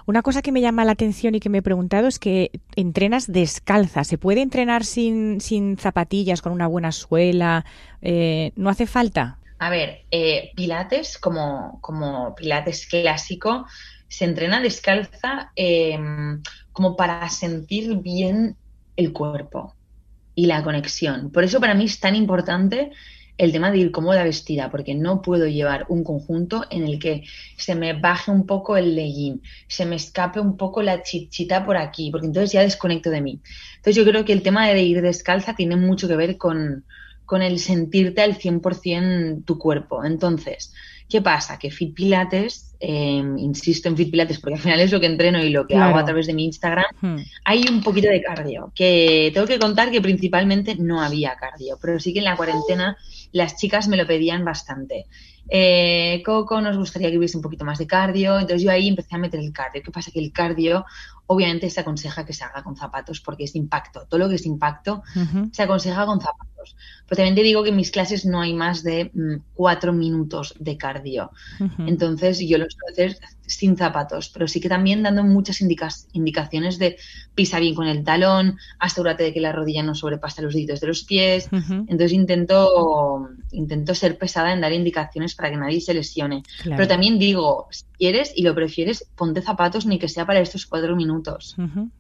Una 0.07 0.23
cosa 0.23 0.43
que 0.43 0.53
me 0.53 0.61
llama 0.61 0.85
la 0.85 0.93
atención 0.93 1.35
y 1.35 1.41
que 1.41 1.49
me 1.49 1.59
he 1.59 1.63
preguntado 1.63 2.09
es 2.09 2.19
que 2.19 2.51
entrenas 2.77 3.31
descalza. 3.31 4.05
¿Se 4.05 4.19
puede 4.19 4.43
entrenar 4.43 4.85
sin, 4.85 5.41
sin 5.41 5.79
zapatillas, 5.79 6.43
con 6.43 6.53
una 6.53 6.67
buena 6.67 6.91
suela? 6.91 7.65
Eh, 8.03 8.53
¿No 8.57 8.71
hace 8.71 8.87
falta? 8.87 9.40
A 9.61 9.69
ver, 9.69 10.07
eh, 10.11 10.53
Pilates, 10.57 11.19
como, 11.19 11.81
como 11.83 12.35
Pilates 12.35 12.87
clásico, 12.87 13.67
se 14.09 14.25
entrena 14.25 14.63
descalza 14.63 15.53
em, 15.55 16.43
como 16.73 16.97
para 16.97 17.29
sentir 17.29 17.99
bien 17.99 18.57
el 18.97 19.13
cuerpo 19.13 19.75
y 20.35 20.47
la 20.47 20.63
conexión. 20.63 21.31
Por 21.31 21.45
eso 21.45 21.61
para 21.61 21.75
mí 21.75 21.85
es 21.85 22.01
tan 22.01 22.17
importante 22.17 22.91
el 23.37 23.53
tema 23.53 23.71
de 23.71 23.77
ir 23.77 23.91
cómoda 23.91 24.25
vestida, 24.25 24.71
porque 24.71 24.95
no 24.95 25.21
puedo 25.21 25.47
llevar 25.47 25.85
un 25.91 26.05
conjunto 26.05 26.65
en 26.71 26.85
el 26.85 26.99
que 26.99 27.25
se 27.59 27.75
me 27.75 27.93
baje 27.93 28.31
un 28.31 28.47
poco 28.47 28.79
el 28.79 28.95
legging, 28.95 29.43
se 29.69 29.85
me 29.85 29.97
escape 29.97 30.41
un 30.41 30.57
poco 30.57 30.81
la 30.81 31.03
chichita 31.03 31.67
por 31.67 31.77
aquí, 31.77 32.11
porque 32.11 32.29
entonces 32.29 32.53
ya 32.53 32.63
desconecto 32.63 33.11
de 33.11 33.21
mí. 33.21 33.43
Entonces 33.77 33.97
yo 33.97 34.11
creo 34.11 34.25
que 34.25 34.33
el 34.33 34.43
tema 34.43 34.67
de 34.69 34.83
ir 34.83 35.03
descalza 35.03 35.55
tiene 35.55 35.77
mucho 35.77 36.09
que 36.09 36.17
ver 36.17 36.39
con, 36.39 36.87
con 37.31 37.43
el 37.43 37.61
sentirte 37.61 38.23
al 38.23 38.37
100% 38.37 39.45
tu 39.45 39.57
cuerpo. 39.57 40.05
Entonces, 40.05 40.75
¿qué 41.09 41.23
pasa? 41.23 41.61
Que 41.61 41.71
Fit 41.71 41.95
Pilates, 41.95 42.75
em, 42.81 43.39
insisto 43.39 43.89
en 43.89 43.97
Fit 43.97 44.11
Pilates 44.11 44.41
porque 44.41 44.57
al 44.57 44.61
final 44.61 44.81
es 44.81 44.91
lo 44.91 44.99
que 44.99 45.07
entreno 45.07 45.41
y 45.41 45.51
lo 45.51 45.65
que 45.65 45.77
hago 45.77 45.97
a 45.97 46.05
través 46.05 46.27
de 46.27 46.35
mi 46.35 46.45
Instagram, 46.47 46.87
hmm. 47.01 47.17
hay 47.45 47.67
un 47.71 47.85
poquito 47.85 48.09
de 48.09 48.21
cardio, 48.21 48.73
que 48.75 49.31
tengo 49.33 49.47
que 49.47 49.61
contar 49.61 49.93
que 49.93 50.01
principalmente 50.01 50.75
no 50.75 51.01
había 51.01 51.37
cardio, 51.37 51.79
pero 51.81 52.01
sí 52.01 52.13
que 52.13 52.19
en 52.19 52.25
la 52.25 52.37
cuarentena 52.37 52.97
las 53.31 53.57
chicas 53.57 53.87
me 53.87 53.97
lo 53.97 54.09
pedían 54.09 54.45
bastante. 54.45 55.07
Eh, 55.49 56.23
Coco, 56.25 56.61
nos 56.61 56.77
gustaría 56.77 57.11
que 57.11 57.19
hubiese 57.19 57.37
un 57.37 57.45
poquito 57.45 57.65
más 57.65 57.79
de 57.79 57.87
cardio, 57.87 58.41
entonces 58.41 58.63
yo 58.63 58.73
ahí 58.73 58.89
empecé 58.89 59.15
a 59.15 59.19
meter 59.19 59.39
el 59.39 59.53
cardio. 59.53 59.83
¿Qué 59.85 59.93
pasa? 59.93 60.11
Que 60.11 60.21
el 60.21 60.33
cardio 60.33 60.85
obviamente 61.33 61.71
se 61.71 61.79
aconseja 61.79 62.27
que 62.27 62.33
se 62.33 62.43
haga 62.43 62.65
con 62.65 62.75
zapatos 62.77 63.21
porque 63.21 63.45
es 63.45 63.55
impacto. 63.55 64.05
Todo 64.09 64.19
lo 64.19 64.29
que 64.29 64.35
es 64.35 64.47
impacto 64.47 65.05
se 65.53 65.63
aconseja 65.63 66.05
con 66.05 66.21
zapatos. 66.21 66.75
Pero 67.07 67.19
también 67.19 67.37
te 67.37 67.45
digo 67.45 67.63
que 67.63 67.69
en 67.69 67.77
mis 67.77 67.93
clases 67.93 68.27
no 68.27 68.41
hay 68.41 68.53
más 68.53 68.83
de 68.83 69.13
mm, 69.15 69.37
cuatro 69.55 69.93
minutos 69.93 70.55
de 70.59 70.77
cardio. 70.77 71.31
Entonces 71.87 72.41
yo 72.41 72.59
lo 72.59 72.67
suelo 72.69 72.93
hacer 72.93 73.17
sin 73.47 73.77
zapatos, 73.77 74.29
pero 74.31 74.47
sí 74.47 74.61
que 74.61 74.69
también 74.69 75.03
dando 75.03 75.25
muchas 75.25 75.61
indicaciones 75.61 76.79
de 76.79 76.97
pisa 77.35 77.59
bien 77.59 77.75
con 77.75 77.87
el 77.89 78.05
talón, 78.05 78.59
asegúrate 78.79 79.25
de 79.25 79.33
que 79.33 79.41
la 79.41 79.53
rodilla 79.53 79.83
no 79.83 79.95
sobrepase 79.95 80.43
los 80.43 80.55
deditos 80.55 80.81
de 80.81 80.87
los 80.87 81.05
pies. 81.05 81.49
Entonces 81.53 82.13
intento, 82.13 83.29
intento 83.51 83.95
ser 83.95 84.19
pesada 84.19 84.53
en 84.53 84.61
dar 84.61 84.73
indicaciones 84.73 85.35
para 85.35 85.51
que 85.51 85.57
nadie 85.57 85.81
se 85.81 85.95
lesione. 85.95 86.43
Pero 86.65 86.87
también 86.87 87.19
digo, 87.19 87.67
si 87.71 87.85
quieres 87.99 88.33
y 88.35 88.43
lo 88.43 88.55
prefieres, 88.55 89.07
ponte 89.17 89.43
zapatos 89.43 89.85
ni 89.85 89.99
que 89.99 90.09
sea 90.09 90.27
para 90.27 90.41
estos 90.41 90.67
cuatro 90.67 90.95
minutos. 90.95 91.20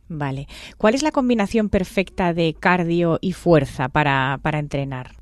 Vale. 0.08 0.48
¿Cuál 0.76 0.94
es 0.94 1.02
la 1.02 1.12
combinación 1.12 1.68
perfecta 1.68 2.32
de 2.32 2.54
cardio 2.58 3.18
y 3.20 3.32
fuerza 3.32 3.88
para, 3.88 4.40
entrenar 4.52 5.12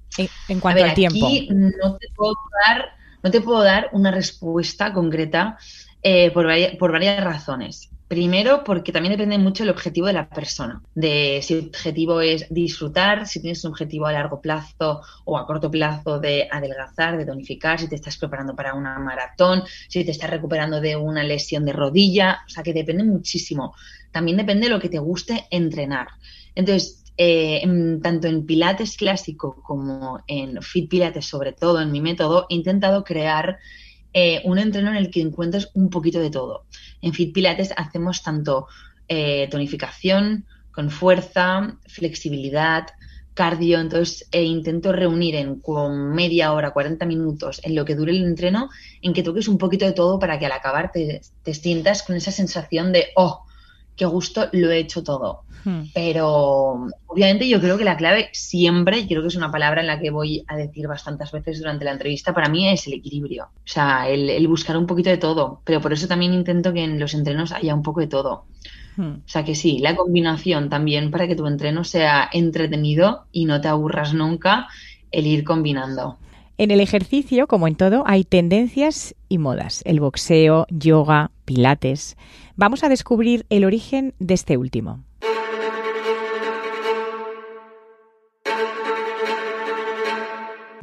en, 0.49 0.61
cuanto 0.61 0.85
al 0.85 0.95
tiempo? 0.95 1.27
Aquí 1.27 1.49
no 1.51 1.97
te 1.97 2.09
puedo 2.15 2.35
dar, 2.67 2.85
no 3.23 3.31
te 3.31 3.41
puedo 3.41 3.63
dar 3.63 3.89
una 3.93 4.11
respuesta 4.11 4.93
concreta 4.93 5.59
eh, 6.03 6.31
por, 6.31 6.47
varias, 6.47 6.77
por 6.77 6.93
varias 6.93 7.23
razones. 7.25 7.91
Primero, 8.09 8.65
porque 8.65 8.91
también 8.91 9.13
depende 9.13 9.37
mucho 9.37 9.65
del 9.65 9.71
objetivo 9.71 10.07
de 10.07 10.15
la 10.15 10.31
persona, 10.31 10.83
de 10.95 11.41
si 11.43 11.53
el 11.53 11.67
objetivo 11.67 12.23
es 12.23 12.47
disfrutar, 12.49 13.27
si 13.27 13.39
tienes 13.39 13.63
un 13.65 13.73
objetivo 13.73 14.07
a 14.07 14.13
largo 14.13 14.41
plazo 14.41 15.03
o 15.27 15.37
a 15.37 15.47
corto 15.47 15.71
plazo 15.71 16.19
de 16.19 16.49
adelgazar, 16.51 17.19
de 17.19 17.27
tonificar, 17.27 17.79
si 17.79 17.87
te 17.87 17.97
estás 17.97 18.17
preparando 18.17 18.57
para 18.57 18.73
una 18.73 18.99
maratón, 18.99 19.63
si 19.89 20.07
te 20.07 20.13
estás 20.13 20.31
recuperando 20.31 20.81
de 20.81 20.97
una 20.97 21.23
lesión 21.23 21.67
de 21.67 21.75
rodilla, 21.75 22.39
o 22.47 22.49
sea 22.49 22.63
que 22.63 22.73
depende 22.73 23.05
muchísimo. 23.05 23.75
También 24.11 24.39
depende 24.39 24.69
de 24.69 24.73
lo 24.73 24.81
que 24.81 24.89
te 24.89 24.99
guste 24.99 25.47
entrenar. 25.51 26.09
Entonces, 26.55 27.05
eh, 27.19 27.63
tanto 28.03 28.27
en 28.27 28.47
Pilates 28.47 28.97
clásico 28.97 29.61
como 29.63 30.23
en 30.27 30.63
Fit 30.63 30.89
Pilates, 30.89 31.27
sobre 31.27 31.53
todo 31.53 31.79
en 31.83 31.93
mi 31.93 32.01
método, 32.01 32.47
he 32.49 32.55
intentado 32.55 33.05
crear 33.05 33.59
eh, 34.15 34.41
un 34.45 34.59
entreno 34.59 34.91
en 34.91 34.97
el 34.97 35.11
que 35.11 35.21
encuentres 35.21 35.71
un 35.75 35.91
poquito 35.91 36.21
de 36.21 36.31
todo. 36.31 36.65
En 37.03 37.13
Fit 37.13 37.33
Pilates 37.33 37.73
hacemos 37.77 38.23
tanto 38.23 38.69
eh, 39.09 39.49
tonificación 39.51 40.47
con 40.71 40.91
fuerza, 40.91 41.79
flexibilidad, 41.87 42.87
cardio, 43.35 43.79
entonces 43.79 44.29
eh, 44.33 44.43
intento 44.43 44.93
reunir 44.93 45.37
en 45.37 45.61
con 45.61 46.13
media 46.13 46.53
hora, 46.53 46.73
40 46.73 47.07
minutos, 47.07 47.61
en 47.63 47.75
lo 47.75 47.85
que 47.85 47.95
dure 47.95 48.13
el 48.13 48.25
entreno, 48.25 48.69
en 49.01 49.13
que 49.13 49.23
toques 49.23 49.47
un 49.49 49.59
poquito 49.59 49.85
de 49.85 49.93
todo 49.93 50.19
para 50.19 50.39
que 50.39 50.47
al 50.47 50.53
acabar 50.53 50.91
te, 50.91 51.21
te 51.43 51.55
sientas 51.55 52.03
con 52.03 52.17
esa 52.17 52.33
sensación 52.33 52.93
de, 52.93 53.09
oh, 53.15 53.45
qué 53.99 54.07
gusto, 54.07 54.49
lo 54.53 54.71
he 54.71 54.79
hecho 54.79 55.03
todo. 55.03 55.43
Hmm. 55.65 55.83
Pero 55.93 56.87
obviamente 57.07 57.49
yo 57.49 57.61
creo 57.61 57.77
que 57.77 57.85
la 57.85 57.97
clave 57.97 58.31
siempre, 58.33 59.01
y 59.01 59.09
creo 59.09 59.21
que 59.21 59.29
es 59.29 59.37
una 59.37 59.51
palabra 59.51 59.81
en 59.81 59.89
la 59.89 60.01
que 60.01 60.11
voy 60.11 60.45
a 60.47 60.57
decir 60.57 60.87
bastantes 60.87 61.33
veces 61.33 61.59
durante 61.59 61.85
la 61.85 61.91
entrevista, 61.91 62.33
para 62.33 62.49
mí 62.49 62.69
es 62.69 62.87
el 62.87 62.95
equilibrio. 62.95 63.45
O 63.45 63.67
sea, 63.67 64.09
el, 64.09 64.47
buscar 64.47 64.77
un 64.77 64.87
poquito 64.87 65.11
de 65.11 65.19
todo. 65.19 65.61
Pero 65.65 65.81
por 65.81 65.93
eso 65.93 66.07
también 66.07 66.33
intento 66.33 66.73
que 66.73 66.85
en 66.85 66.99
los 66.99 67.13
entrenos 67.13 67.53
haya 67.53 67.75
un 67.75 67.83
poco 67.83 68.01
de 68.01 68.07
todo. 68.07 68.45
Hmm. 68.97 69.17
O 69.17 69.29
sea 69.29 69.45
que 69.45 69.57
sí, 69.57 69.79
la 69.81 69.97
combinación 69.97 70.71
también 70.71 71.11
para 71.11 71.27
que 71.27 71.37
tu 71.37 71.47
entreno 71.47 71.83
sea 71.83 72.31
entretenido 72.33 73.27
y 73.33 73.45
no 73.45 73.61
te 73.61 73.69
aburras 73.69 74.15
nunca 74.15 74.69
el 75.11 75.27
ir 75.27 75.43
combinando. 75.43 76.19
En 76.57 76.71
el 76.71 76.81
ejercicio, 76.81 77.47
como 77.47 77.69
en 77.69 77.77
todo, 77.77 78.05
hay 78.07 78.25
tendencias 78.25 79.15
y 79.29 79.39
modas. 79.39 79.83
El 79.85 80.01
boxeo, 80.01 80.67
yoga, 80.71 81.31
pilates. 81.45 82.17
Vamos 82.57 82.85
a 82.85 82.89
descubrir 82.89 83.47
el 83.51 83.65
origen 83.65 84.15
de 84.19 84.35
este 84.35 84.57
último. 84.57 85.05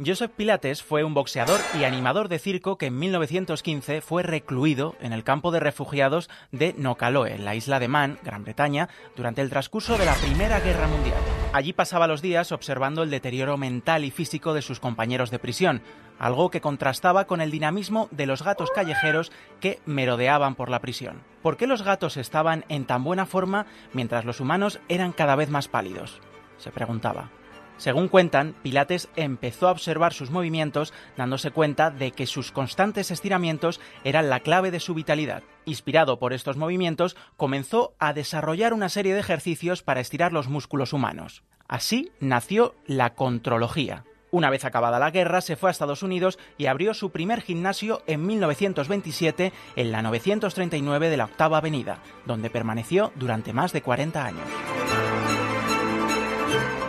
Joseph 0.04 0.30
Pilates 0.36 0.82
fue 0.82 1.04
un 1.04 1.14
boxeador 1.14 1.60
y 1.78 1.84
animador 1.84 2.28
de 2.28 2.38
circo 2.38 2.76
que 2.76 2.86
en 2.86 2.98
1915 2.98 4.02
fue 4.02 4.22
recluido 4.22 4.94
en 5.00 5.12
el 5.12 5.24
campo 5.24 5.50
de 5.50 5.60
refugiados 5.60 6.28
de 6.52 6.74
Nokaloe, 6.76 7.34
en 7.34 7.44
la 7.44 7.54
isla 7.54 7.80
de 7.80 7.88
Man, 7.88 8.18
Gran 8.22 8.44
Bretaña, 8.44 8.88
durante 9.16 9.40
el 9.40 9.50
transcurso 9.50 9.96
de 9.96 10.04
la 10.04 10.14
Primera 10.14 10.60
Guerra 10.60 10.86
Mundial. 10.86 11.18
Allí 11.56 11.72
pasaba 11.72 12.06
los 12.06 12.20
días 12.20 12.52
observando 12.52 13.02
el 13.02 13.08
deterioro 13.08 13.56
mental 13.56 14.04
y 14.04 14.10
físico 14.10 14.52
de 14.52 14.60
sus 14.60 14.78
compañeros 14.78 15.30
de 15.30 15.38
prisión, 15.38 15.80
algo 16.18 16.50
que 16.50 16.60
contrastaba 16.60 17.26
con 17.26 17.40
el 17.40 17.50
dinamismo 17.50 18.08
de 18.10 18.26
los 18.26 18.42
gatos 18.42 18.70
callejeros 18.70 19.32
que 19.58 19.80
merodeaban 19.86 20.54
por 20.54 20.68
la 20.68 20.82
prisión. 20.82 21.22
¿Por 21.40 21.56
qué 21.56 21.66
los 21.66 21.80
gatos 21.80 22.18
estaban 22.18 22.66
en 22.68 22.84
tan 22.84 23.04
buena 23.04 23.24
forma 23.24 23.64
mientras 23.94 24.26
los 24.26 24.40
humanos 24.40 24.80
eran 24.90 25.12
cada 25.12 25.34
vez 25.34 25.48
más 25.48 25.66
pálidos? 25.66 26.20
Se 26.58 26.70
preguntaba. 26.70 27.30
Según 27.76 28.08
cuentan, 28.08 28.54
Pilates 28.62 29.08
empezó 29.16 29.68
a 29.68 29.72
observar 29.72 30.12
sus 30.12 30.30
movimientos 30.30 30.94
dándose 31.16 31.50
cuenta 31.50 31.90
de 31.90 32.10
que 32.10 32.26
sus 32.26 32.52
constantes 32.52 33.10
estiramientos 33.10 33.80
eran 34.04 34.30
la 34.30 34.40
clave 34.40 34.70
de 34.70 34.80
su 34.80 34.94
vitalidad. 34.94 35.42
Inspirado 35.66 36.18
por 36.18 36.32
estos 36.32 36.56
movimientos, 36.56 37.16
comenzó 37.36 37.94
a 37.98 38.12
desarrollar 38.12 38.72
una 38.72 38.88
serie 38.88 39.14
de 39.14 39.20
ejercicios 39.20 39.82
para 39.82 40.00
estirar 40.00 40.32
los 40.32 40.48
músculos 40.48 40.92
humanos. 40.92 41.42
Así 41.68 42.12
nació 42.20 42.74
la 42.86 43.14
contrología. 43.14 44.04
Una 44.30 44.50
vez 44.50 44.64
acabada 44.64 44.98
la 44.98 45.10
guerra, 45.10 45.40
se 45.40 45.56
fue 45.56 45.70
a 45.70 45.72
Estados 45.72 46.02
Unidos 46.02 46.38
y 46.58 46.66
abrió 46.66 46.94
su 46.94 47.10
primer 47.10 47.40
gimnasio 47.40 48.02
en 48.06 48.26
1927 48.26 49.52
en 49.76 49.92
la 49.92 50.02
939 50.02 51.10
de 51.10 51.16
la 51.16 51.24
Octava 51.24 51.58
Avenida, 51.58 51.98
donde 52.26 52.50
permaneció 52.50 53.12
durante 53.14 53.52
más 53.52 53.72
de 53.72 53.82
40 53.82 54.24
años. 54.24 54.48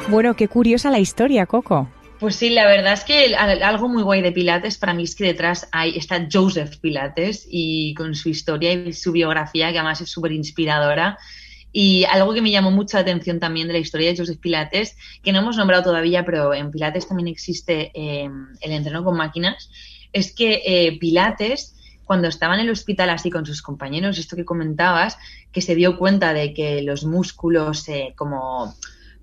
Bueno, 0.10 0.36
qué 0.36 0.48
curiosa 0.48 0.90
la 0.90 1.00
historia, 1.00 1.46
Coco. 1.46 1.90
Pues 2.20 2.38
sí, 2.38 2.50
la 2.50 2.66
verdad 2.66 2.94
es 2.94 3.04
que 3.04 3.36
algo 3.36 3.90
muy 3.90 4.02
guay 4.04 4.22
de 4.22 4.32
Pilates 4.32 4.78
para 4.78 4.94
mí 4.94 5.04
es 5.04 5.16
que 5.16 5.26
detrás 5.26 5.68
hay, 5.72 5.98
está 5.98 6.28
Joseph 6.32 6.78
Pilates 6.80 7.46
y 7.50 7.94
con 7.94 8.16
su 8.16 8.30
historia 8.30 8.72
y 8.74 8.94
su 8.94 9.12
biografía, 9.12 9.72
que 9.72 9.78
además 9.78 10.00
es 10.00 10.10
súper 10.10 10.32
inspiradora. 10.32 11.18
Y 11.74 12.06
algo 12.06 12.34
que 12.34 12.42
me 12.42 12.52
llamó 12.52 12.72
mucha 12.72 13.00
atención 13.00 13.40
también 13.40 13.68
de 13.68 13.74
la 13.74 13.80
historia 13.80 14.10
de 14.10 14.18
Joseph 14.18 14.40
Pilates, 14.40 14.96
que 15.22 15.34
no 15.34 15.40
hemos 15.40 15.58
nombrado 15.58 15.84
todavía, 15.84 16.26
pero 16.26 16.54
en 16.54 16.72
Pilates 16.72 17.08
también 17.08 17.28
existe 17.28 17.92
em, 17.94 18.48
el 18.62 18.72
entreno 18.72 19.04
con 19.04 19.18
máquinas, 19.18 19.70
es 20.14 20.34
que 20.34 20.64
eh, 20.66 20.98
Pilates, 21.00 21.76
cuando 22.06 22.30
estaba 22.30 22.56
en 22.56 22.62
el 22.62 22.70
hospital 22.70 23.10
así 23.10 23.30
con 23.30 23.46
sus 23.46 23.62
compañeros, 23.62 24.18
esto 24.18 24.38
que 24.38 24.46
comentabas, 24.46 25.18
que 25.52 25.62
se 25.62 25.76
dio 25.76 25.98
cuenta 25.98 26.34
de 26.34 26.54
que 26.54 26.82
los 26.82 27.04
músculos 27.04 27.88
eh, 27.90 28.14
como 28.16 28.74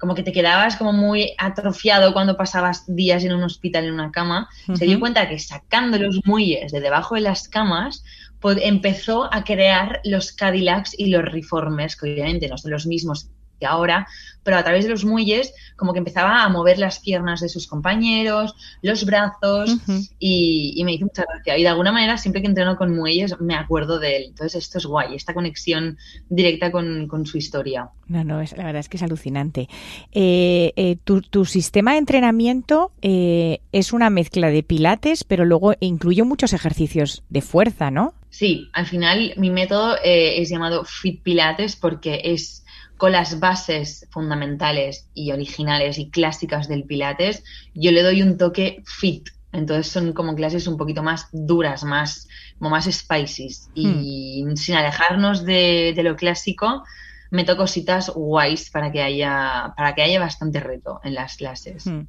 como 0.04 0.14
que 0.14 0.22
te 0.22 0.32
quedabas 0.32 0.76
como 0.76 0.92
muy 0.92 1.32
atrofiado 1.38 2.12
cuando 2.12 2.36
pasabas 2.36 2.84
días 2.86 3.24
en 3.24 3.32
un 3.32 3.42
hospital 3.42 3.86
en 3.86 3.94
una 3.94 4.12
cama, 4.12 4.50
se 4.74 4.84
dio 4.84 5.00
cuenta 5.00 5.26
que 5.30 5.38
sacando 5.38 5.98
los 5.98 6.20
muelles 6.26 6.72
de 6.72 6.80
debajo 6.80 7.14
de 7.14 7.22
las 7.22 7.48
camas, 7.48 8.04
empezó 8.42 9.32
a 9.32 9.44
crear 9.44 10.02
los 10.04 10.32
Cadillacs 10.32 10.94
y 10.98 11.06
los 11.06 11.24
Reformers, 11.24 11.96
que 11.96 12.12
obviamente 12.12 12.48
no 12.48 12.58
son 12.58 12.72
los 12.72 12.86
mismos 12.86 13.30
ahora, 13.64 14.07
pero 14.44 14.59
a 14.59 14.62
través 14.62 14.85
de 14.85 14.90
los 14.90 15.05
muelles 15.05 15.53
como 15.77 15.92
que 15.92 15.98
empezaba 15.98 16.44
a 16.44 16.48
mover 16.48 16.79
las 16.79 17.00
piernas 17.00 17.40
de 17.40 17.48
sus 17.48 17.66
compañeros, 17.66 18.55
los 18.83 19.05
brazos 19.05 19.77
y, 20.18 20.81
me 20.85 20.92
hizo 20.92 21.07
mucha 21.07 21.24
gracia. 21.29 21.59
Y 21.59 21.62
de 21.62 21.68
alguna 21.68 21.90
manera 21.90 22.18
siempre 22.18 22.42
que 22.42 22.48
entreno 22.48 22.77
con 22.77 22.94
muelles 22.94 23.35
me 23.40 23.55
acuerdo 23.55 23.98
de 23.98 24.16
él. 24.18 24.24
Entonces 24.29 24.62
esto 24.62 24.79
es 24.79 24.87
guay, 24.87 25.14
esta 25.16 25.35
conexión 25.35 25.98
directa 26.29 26.70
con, 26.70 27.09
su 27.24 27.38
historia. 27.38 27.88
No, 28.07 28.22
no, 28.22 28.40
es, 28.40 28.55
la 28.57 28.64
verdad 28.64 28.81
es 28.81 28.88
que 28.88 28.98
es 28.98 29.03
alucinante. 29.03 29.68
Eh, 30.12 30.72
eh, 30.77 30.96
tu, 31.03 31.44
sistema 31.46 31.92
de 31.92 31.98
entrenamiento 31.98 32.92
eh, 33.00 33.61
es 33.72 33.92
una 33.92 34.11
mezcla 34.11 34.50
de 34.50 34.62
pilates, 34.62 35.24
pero 35.24 35.44
luego 35.44 35.74
incluye 35.81 36.22
muchos 36.22 36.53
ejercicios 36.53 37.22
de 37.31 37.40
fuerza, 37.40 37.90
¿no? 37.90 38.12
Sí, 38.29 38.68
al 38.72 38.87
final 38.87 39.33
mi 39.37 39.50
método 39.50 39.96
es 40.03 40.50
llamado 40.50 40.85
Fit 40.85 41.22
Pilates 41.22 41.77
porque 41.77 42.20
es 42.24 42.63
con 42.96 43.12
las 43.12 43.40
bases 43.40 44.07
fundamentales 44.11 45.09
y 45.14 45.33
originales 45.33 45.98
y 45.98 46.11
clásicas 46.11 46.68
del 46.68 46.85
Pilates, 46.85 47.42
yo 47.74 47.90
le 47.90 48.02
doy 48.02 48.22
un 48.22 48.38
toque 48.38 48.83
fit. 48.87 49.28
Entonces 49.52 49.92
son 49.92 50.12
como 50.12 50.35
clases 50.35 50.66
un 50.66 50.76
poquito 50.76 51.02
más 51.02 51.28
duras, 51.33 51.85
más, 51.85 52.28
como 52.59 52.70
más 52.70 52.87
spices. 52.90 53.70
Y 53.74 54.44
hmm. 54.44 54.57
sin 54.57 54.74
alejarnos 54.74 55.44
de, 55.44 55.92
de 55.94 56.02
lo 56.02 56.16
clásico, 56.16 56.85
meto 57.34 57.56
cositas 57.56 58.10
guays 58.14 58.70
para 58.70 58.92
que 58.92 59.02
haya, 59.02 59.74
para 59.76 59.94
que 59.94 60.02
haya 60.02 60.20
bastante 60.20 60.60
reto 60.60 61.00
en 61.02 61.14
las 61.14 61.36
clases. 61.36 61.84
Hmm. 61.84 62.02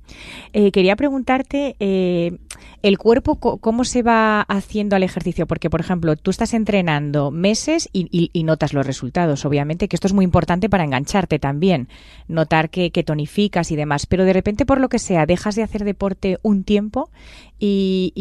Eh, 0.54 0.72
quería 0.72 0.96
preguntarte, 0.96 1.76
eh, 1.80 2.38
¿el 2.84 3.00
cuerpo 3.00 3.40
cómo 3.40 3.84
se 3.86 4.04
va 4.04 4.42
haciendo 4.42 4.96
al 4.96 5.02
ejercicio? 5.02 5.48
Porque, 5.48 5.72
por 5.72 5.82
ejemplo, 5.82 6.16
tú 6.16 6.30
estás 6.30 6.54
entrenando 6.54 7.32
meses 7.32 7.90
y, 7.92 8.30
notas 8.46 8.74
los 8.74 8.86
resultados, 8.86 9.44
obviamente, 9.46 9.88
que 9.88 9.96
esto 9.96 10.06
es 10.06 10.14
muy 10.14 10.24
importante 10.24 10.70
para 10.70 10.84
engancharte 10.84 11.40
también, 11.40 11.90
notar 12.28 12.70
que, 12.70 12.92
tonificas 13.04 13.72
y 13.72 13.76
demás, 13.76 14.06
pero 14.06 14.26
de 14.26 14.34
repente, 14.34 14.66
por 14.66 14.80
lo 14.80 14.90
que 14.90 15.00
sea, 15.00 15.26
dejas 15.26 15.56
de 15.56 15.64
hacer 15.64 15.84
deporte 15.84 16.38
un 16.44 16.64
tiempo 16.64 17.10
y, 17.58 18.14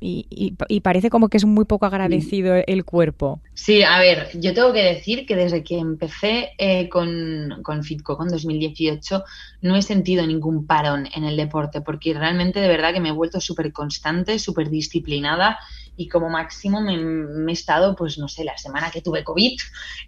y 0.00 0.80
parece 0.80 1.10
como 1.10 1.28
que 1.28 1.36
es 1.36 1.44
muy 1.44 1.66
poco 1.66 1.84
agradecido 1.84 2.54
el 2.66 2.84
cuerpo. 2.86 3.40
Sí, 3.52 3.82
a 3.82 3.98
ver, 3.98 4.28
yo 4.34 4.54
tengo 4.54 4.72
que 4.72 4.82
decir 4.82 5.26
que 5.26 5.36
desde 5.36 5.62
que 5.62 5.78
empecé 5.78 6.29
eh, 6.58 6.88
con, 6.88 7.60
con 7.62 7.82
FitCo 7.82 8.18
en 8.22 8.28
2018 8.28 9.24
no 9.62 9.76
he 9.76 9.82
sentido 9.82 10.26
ningún 10.26 10.66
parón 10.66 11.08
en 11.14 11.24
el 11.24 11.36
deporte 11.36 11.80
porque 11.80 12.14
realmente 12.14 12.60
de 12.60 12.68
verdad 12.68 12.92
que 12.92 13.00
me 13.00 13.10
he 13.10 13.12
vuelto 13.12 13.40
súper 13.40 13.72
constante, 13.72 14.38
súper 14.38 14.70
disciplinada 14.70 15.58
y 15.96 16.08
como 16.08 16.30
máximo 16.30 16.80
me, 16.80 16.94
he 16.94 17.52
estado, 17.52 17.94
pues 17.94 18.18
no 18.18 18.28
sé, 18.28 18.44
la 18.44 18.56
semana 18.56 18.90
que 18.90 19.02
tuve 19.02 19.24
COVID 19.24 19.58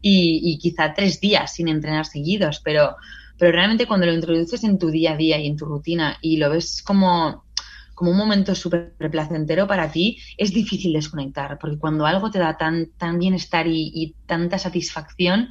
y, 0.01 0.59
quizá 0.59 0.95
tres 0.95 1.21
días 1.21 1.55
sin 1.55 1.69
entrenar 1.69 2.07
seguidos, 2.07 2.61
pero, 2.65 2.97
pero 3.39 3.53
realmente 3.53 3.87
cuando 3.87 4.07
lo 4.07 4.15
introduces 4.15 4.65
en 4.65 4.79
tu 4.79 4.91
día 4.91 5.13
a 5.13 5.17
día 5.17 5.39
y 5.39 5.47
en 5.47 5.57
tu 5.57 5.67
rutina 5.67 6.17
y 6.23 6.39
lo 6.39 6.51
ves 6.51 6.83
como 6.83 7.45
como 7.95 8.11
un 8.11 8.17
momento 8.17 8.55
súper 8.55 8.95
placentero 9.11 9.67
para 9.69 9.93
ti, 9.93 10.19
es 10.37 10.53
difícil 10.53 10.95
desconectar, 10.95 11.59
porque 11.61 11.79
cuando 11.79 12.07
algo 12.07 12.31
te 12.31 12.39
da 12.39 12.57
tan, 12.57 12.91
tan 12.97 13.19
bienestar 13.19 13.67
y 13.69 14.17
tanta 14.27 14.59
satisfacción, 14.59 15.51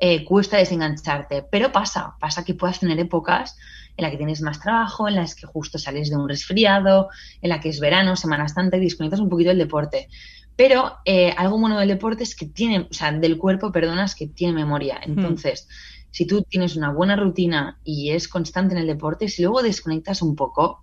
eh, 0.00 0.24
cuesta 0.24 0.56
desengancharte, 0.56 1.44
pero 1.50 1.72
pasa, 1.72 2.16
pasa 2.18 2.44
que 2.44 2.54
puedas 2.54 2.80
tener 2.80 2.98
épocas 2.98 3.56
en 3.96 4.02
las 4.02 4.10
que 4.10 4.16
tienes 4.16 4.40
más 4.40 4.60
trabajo, 4.60 5.08
en 5.08 5.16
las 5.16 5.34
que 5.34 5.46
justo 5.46 5.78
sales 5.78 6.08
de 6.08 6.16
un 6.16 6.28
resfriado, 6.28 7.10
en 7.42 7.50
la 7.50 7.60
que 7.60 7.68
es 7.68 7.80
verano, 7.80 8.16
Semana 8.16 8.48
Santa 8.48 8.78
y 8.78 8.80
desconectas 8.80 9.20
un 9.20 9.28
poquito 9.28 9.50
del 9.50 9.58
deporte. 9.58 10.08
Pero 10.56 10.96
eh, 11.04 11.34
algo 11.36 11.58
bueno 11.58 11.78
del 11.78 11.88
deporte 11.88 12.22
es 12.22 12.34
que 12.34 12.46
tiene, 12.46 12.88
o 12.90 12.94
sea, 12.94 13.12
del 13.12 13.38
cuerpo, 13.38 13.72
perdonas, 13.72 14.14
que 14.14 14.26
tiene 14.26 14.54
memoria. 14.54 15.00
Hmm. 15.06 15.12
Entonces, 15.12 15.68
si 16.10 16.26
tú 16.26 16.42
tienes 16.42 16.76
una 16.76 16.92
buena 16.92 17.16
rutina 17.16 17.78
y 17.84 18.10
es 18.10 18.26
constante 18.26 18.74
en 18.74 18.80
el 18.80 18.86
deporte, 18.86 19.28
si 19.28 19.42
luego 19.42 19.62
desconectas 19.62 20.22
un 20.22 20.34
poco, 20.34 20.82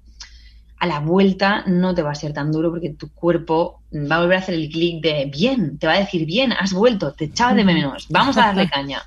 a 0.80 0.86
la 0.86 1.00
vuelta 1.00 1.64
no 1.66 1.96
te 1.96 2.04
va 2.04 2.12
a 2.12 2.16
ser 2.16 2.34
tan 2.34 2.52
duro 2.52 2.70
porque 2.70 2.92
tu 2.92 3.12
cuerpo 3.12 3.82
va 3.94 4.18
a 4.18 4.22
volver 4.22 4.38
a 4.38 4.40
hacer 4.42 4.56
el 4.56 4.70
clic 4.70 5.02
de 5.02 5.26
bien, 5.26 5.80
te 5.80 5.88
va 5.88 5.94
a 5.94 6.00
decir 6.00 6.26
bien, 6.26 6.52
has 6.52 6.74
vuelto, 6.74 7.14
te 7.14 7.26
echaba 7.26 7.54
de 7.54 7.64
menos, 7.64 8.08
vamos 8.10 8.38
a 8.38 8.48
darle 8.48 8.70
caña. 8.70 9.02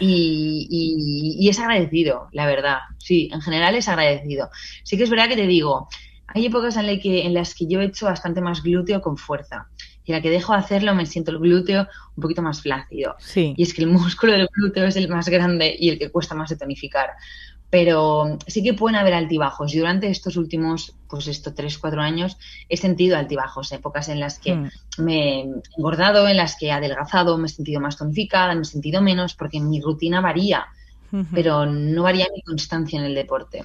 Y, 0.00 1.46
es 1.48 1.58
agradecido, 1.58 2.28
la 2.32 2.46
verdad. 2.46 2.78
Sí, 2.98 3.28
en 3.32 3.42
general 3.42 3.74
es 3.74 3.88
agradecido. 3.88 4.48
Sí 4.82 4.96
que 4.96 5.04
es 5.04 5.10
verdad 5.10 5.28
que 5.28 5.36
te 5.36 5.46
digo, 5.46 5.88
hay 6.26 6.46
épocas 6.46 6.76
en, 6.76 7.00
que, 7.00 7.26
en 7.26 7.34
las 7.34 7.54
que 7.54 7.66
yo 7.66 7.80
he 7.80 7.84
hecho 7.84 8.06
bastante 8.06 8.40
más 8.40 8.62
glúteo 8.62 9.02
con 9.02 9.18
fuerza. 9.18 9.68
Y 10.06 10.12
la 10.12 10.20
que 10.20 10.30
dejo 10.30 10.52
de 10.52 10.58
hacerlo 10.58 10.94
me 10.94 11.06
siento 11.06 11.30
el 11.30 11.38
glúteo 11.38 11.86
un 12.16 12.22
poquito 12.22 12.42
más 12.42 12.62
flácido. 12.62 13.14
Sí. 13.18 13.54
Y 13.56 13.62
es 13.62 13.74
que 13.74 13.82
el 13.82 13.88
músculo 13.90 14.32
del 14.32 14.48
glúteo 14.52 14.86
es 14.86 14.96
el 14.96 15.08
más 15.08 15.28
grande 15.28 15.74
y 15.78 15.90
el 15.90 15.98
que 15.98 16.10
cuesta 16.10 16.34
más 16.34 16.48
de 16.48 16.56
tonificar 16.56 17.10
pero 17.74 18.38
sí 18.46 18.62
que 18.62 18.72
pueden 18.72 18.94
haber 18.94 19.14
altibajos. 19.14 19.74
Y 19.74 19.80
durante 19.80 20.06
estos 20.06 20.36
últimos, 20.36 20.94
pues 21.08 21.26
estos 21.26 21.56
tres, 21.56 21.76
cuatro 21.76 22.02
años, 22.02 22.38
he 22.68 22.76
sentido 22.76 23.16
altibajos, 23.16 23.72
épocas 23.72 24.08
en 24.08 24.20
las 24.20 24.38
que 24.38 24.54
mm. 24.54 24.70
me 24.98 25.40
he 25.40 25.44
engordado, 25.76 26.28
en 26.28 26.36
las 26.36 26.56
que 26.56 26.66
he 26.66 26.70
adelgazado, 26.70 27.36
me 27.36 27.46
he 27.46 27.48
sentido 27.48 27.80
más 27.80 27.96
tonificada, 27.96 28.54
me 28.54 28.62
he 28.62 28.64
sentido 28.64 29.02
menos, 29.02 29.34
porque 29.34 29.58
mi 29.58 29.80
rutina 29.80 30.20
varía, 30.20 30.66
pero 31.32 31.66
no 31.66 32.04
varía 32.04 32.28
mi 32.32 32.42
constancia 32.42 33.00
en 33.00 33.06
el 33.06 33.14
deporte. 33.16 33.64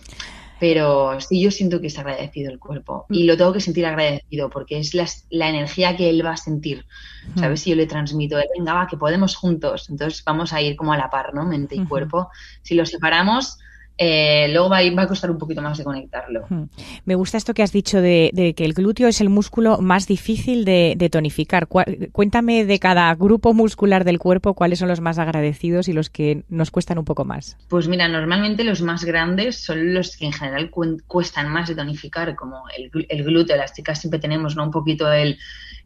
Pero 0.60 1.22
sí, 1.22 1.40
yo 1.40 1.52
siento 1.52 1.80
que 1.80 1.88
es 1.88 2.00
agradecido 2.00 2.52
el 2.52 2.58
cuerpo 2.58 3.06
y 3.12 3.26
lo 3.26 3.38
tengo 3.38 3.54
que 3.54 3.62
sentir 3.62 3.86
agradecido 3.86 4.50
porque 4.50 4.80
es 4.80 4.96
la, 4.96 5.50
energía 5.50 5.96
que 5.96 6.10
él 6.10 6.26
va 6.26 6.32
a 6.32 6.38
sentir. 6.38 6.88
¿Sabes? 7.36 7.62
Si 7.62 7.70
yo 7.70 7.76
le 7.76 7.86
transmito, 7.86 8.38
venga, 8.58 8.74
va, 8.74 8.88
que 8.88 8.98
podemos 8.98 9.36
juntos. 9.36 9.88
Entonces 9.88 10.24
vamos 10.26 10.52
a 10.52 10.64
ir 10.64 10.76
como 10.76 10.94
a 10.94 10.98
la 10.98 11.12
par, 11.12 11.36
¿no? 11.36 11.46
Mente 11.46 11.76
y 11.76 11.86
cuerpo. 11.86 12.30
Si 12.64 12.74
lo 12.74 12.88
separamos, 12.88 13.60
eh, 14.02 14.48
luego 14.54 14.70
va 14.70 14.78
a, 14.78 14.92
va 14.96 15.02
a, 15.02 15.08
costar 15.08 15.30
un 15.30 15.38
poquito 15.38 15.62
más 15.62 15.78
de 15.78 15.84
conectarlo. 15.84 16.46
Hmm. 16.48 16.70
Me 17.04 17.16
gusta 17.16 17.38
esto 17.38 17.54
que 17.54 17.64
has 17.64 17.74
dicho 17.74 18.02
de, 18.02 18.54
que 18.56 18.64
el 18.64 18.74
glúteo 18.74 19.10
es 19.10 19.20
el 19.20 19.28
músculo 19.28 19.80
más 19.80 20.08
difícil 20.08 20.64
de, 20.64 21.10
tonificar. 21.12 21.68
cuéntame 21.68 22.64
de 22.64 22.80
cada 22.80 23.14
grupo 23.16 23.54
muscular 23.54 24.06
del 24.06 24.18
cuerpo 24.18 24.54
cuáles 24.54 24.80
son 24.80 24.88
los 24.88 25.02
más 25.02 25.20
agradecidos 25.20 25.90
y 25.90 25.94
los 25.94 26.10
que 26.10 26.44
nos 26.48 26.72
cuestan 26.72 26.98
un 26.98 27.04
poco 27.04 27.26
más. 27.26 27.58
Pues 27.68 27.90
mira, 27.90 28.08
normalmente 28.08 28.64
los 28.64 28.82
más 28.82 29.04
grandes 29.04 29.58
son 29.58 29.94
los 29.94 30.16
que 30.16 30.28
en 30.28 30.32
general 30.32 30.72
cuestan 31.06 31.50
más 31.50 31.68
de 31.68 31.76
tonificar, 31.76 32.36
como 32.36 32.64
el, 32.78 33.06
el 33.10 33.24
glúteo. 33.26 33.58
Las 33.58 33.74
chicas 33.74 34.00
siempre 34.00 34.22
tenemos 34.22 34.56
¿no? 34.56 34.64
un 34.64 34.72
poquito 34.72 35.12
el 35.12 35.38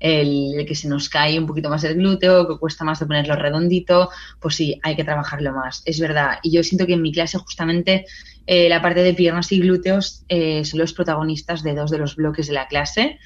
el, 0.03 0.65
que 0.67 0.75
se 0.75 0.89
nos 0.89 1.09
cae 1.09 1.39
un 1.39 1.47
poquito 1.47 1.69
más 1.69 1.83
el 1.85 1.95
glúteo, 1.95 2.47
que 2.47 2.57
cuesta 2.57 2.83
más 2.83 2.99
de 2.99 3.05
ponerlo 3.05 3.35
redondito, 3.35 4.09
pues 4.39 4.55
sí, 4.55 4.79
hay 4.83 4.95
que 4.95 5.03
trabajarlo 5.03 5.53
más, 5.53 5.81
es 5.85 5.99
verdad. 5.99 6.39
Y 6.43 6.51
yo 6.51 6.61
siento 6.61 6.85
que 6.85 6.93
en 6.93 7.01
mi 7.01 7.13
clase 7.13 7.37
justamente 7.37 8.02
eh, 8.45 8.69
la 8.69 8.81
parte 8.81 9.03
de 9.03 9.13
piernas 9.13 9.51
y 9.51 9.59
glúteos 9.59 10.23
eh, 10.27 10.65
son 10.65 10.79
los 10.79 10.93
protagonistas 10.93 11.63
de 11.63 11.75
dos 11.75 11.91
de 11.91 11.97
los 11.97 12.15
bloques 12.15 12.47
de 12.47 12.53
la 12.53 12.67
clase. 12.67 13.19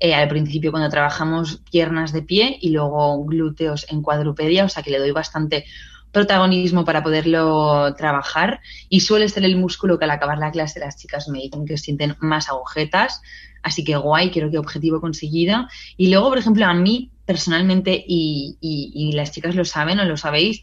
Eh, 0.00 0.14
al 0.14 0.28
principio 0.28 0.70
cuando 0.70 0.88
trabajamos 0.88 1.62
piernas 1.70 2.12
de 2.12 2.22
pie 2.22 2.58
y 2.60 2.70
luego 2.70 3.24
glúteos 3.24 3.86
en 3.90 4.02
cuadrupedia, 4.02 4.64
o 4.64 4.68
sea 4.68 4.82
que 4.82 4.90
le 4.90 4.98
doy 4.98 5.12
bastante 5.12 5.64
protagonismo 6.10 6.84
para 6.84 7.02
poderlo 7.02 7.94
trabajar 7.94 8.60
y 8.88 9.00
suele 9.00 9.28
ser 9.28 9.44
el 9.44 9.56
músculo 9.56 9.98
que 9.98 10.04
al 10.04 10.10
acabar 10.10 10.38
la 10.38 10.50
clase 10.50 10.80
las 10.80 10.96
chicas 10.96 11.28
me 11.28 11.38
dicen 11.38 11.64
que 11.64 11.78
sienten 11.78 12.16
más 12.20 12.48
agujetas, 12.48 13.22
Así 13.62 13.84
que 13.84 13.96
guay, 13.96 14.30
creo 14.30 14.50
que 14.50 14.58
objetivo 14.58 15.00
conseguido. 15.00 15.68
Y 15.96 16.10
luego, 16.10 16.28
por 16.28 16.38
ejemplo, 16.38 16.66
a 16.66 16.74
mí 16.74 17.10
personalmente, 17.24 18.04
y, 18.06 19.12
las 19.14 19.30
chicas 19.30 19.54
lo 19.54 19.64
saben 19.64 20.00
o 20.00 20.04
lo 20.04 20.16
sabéis, 20.16 20.62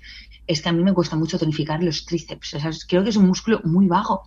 es 0.49 0.63
que 0.63 0.69
a 0.69 0.71
mí 0.71 0.83
me 0.83 0.93
cuesta 0.93 1.15
mucho 1.15 1.37
tonificar 1.37 1.83
los 1.83 2.05
tríceps. 2.05 2.55
O 2.55 2.59
sea, 2.59 2.71
creo 2.87 3.03
que 3.03 3.11
es 3.11 3.15
un 3.15 3.27
músculo 3.27 3.61
muy 3.65 3.85
bajo. 3.85 4.23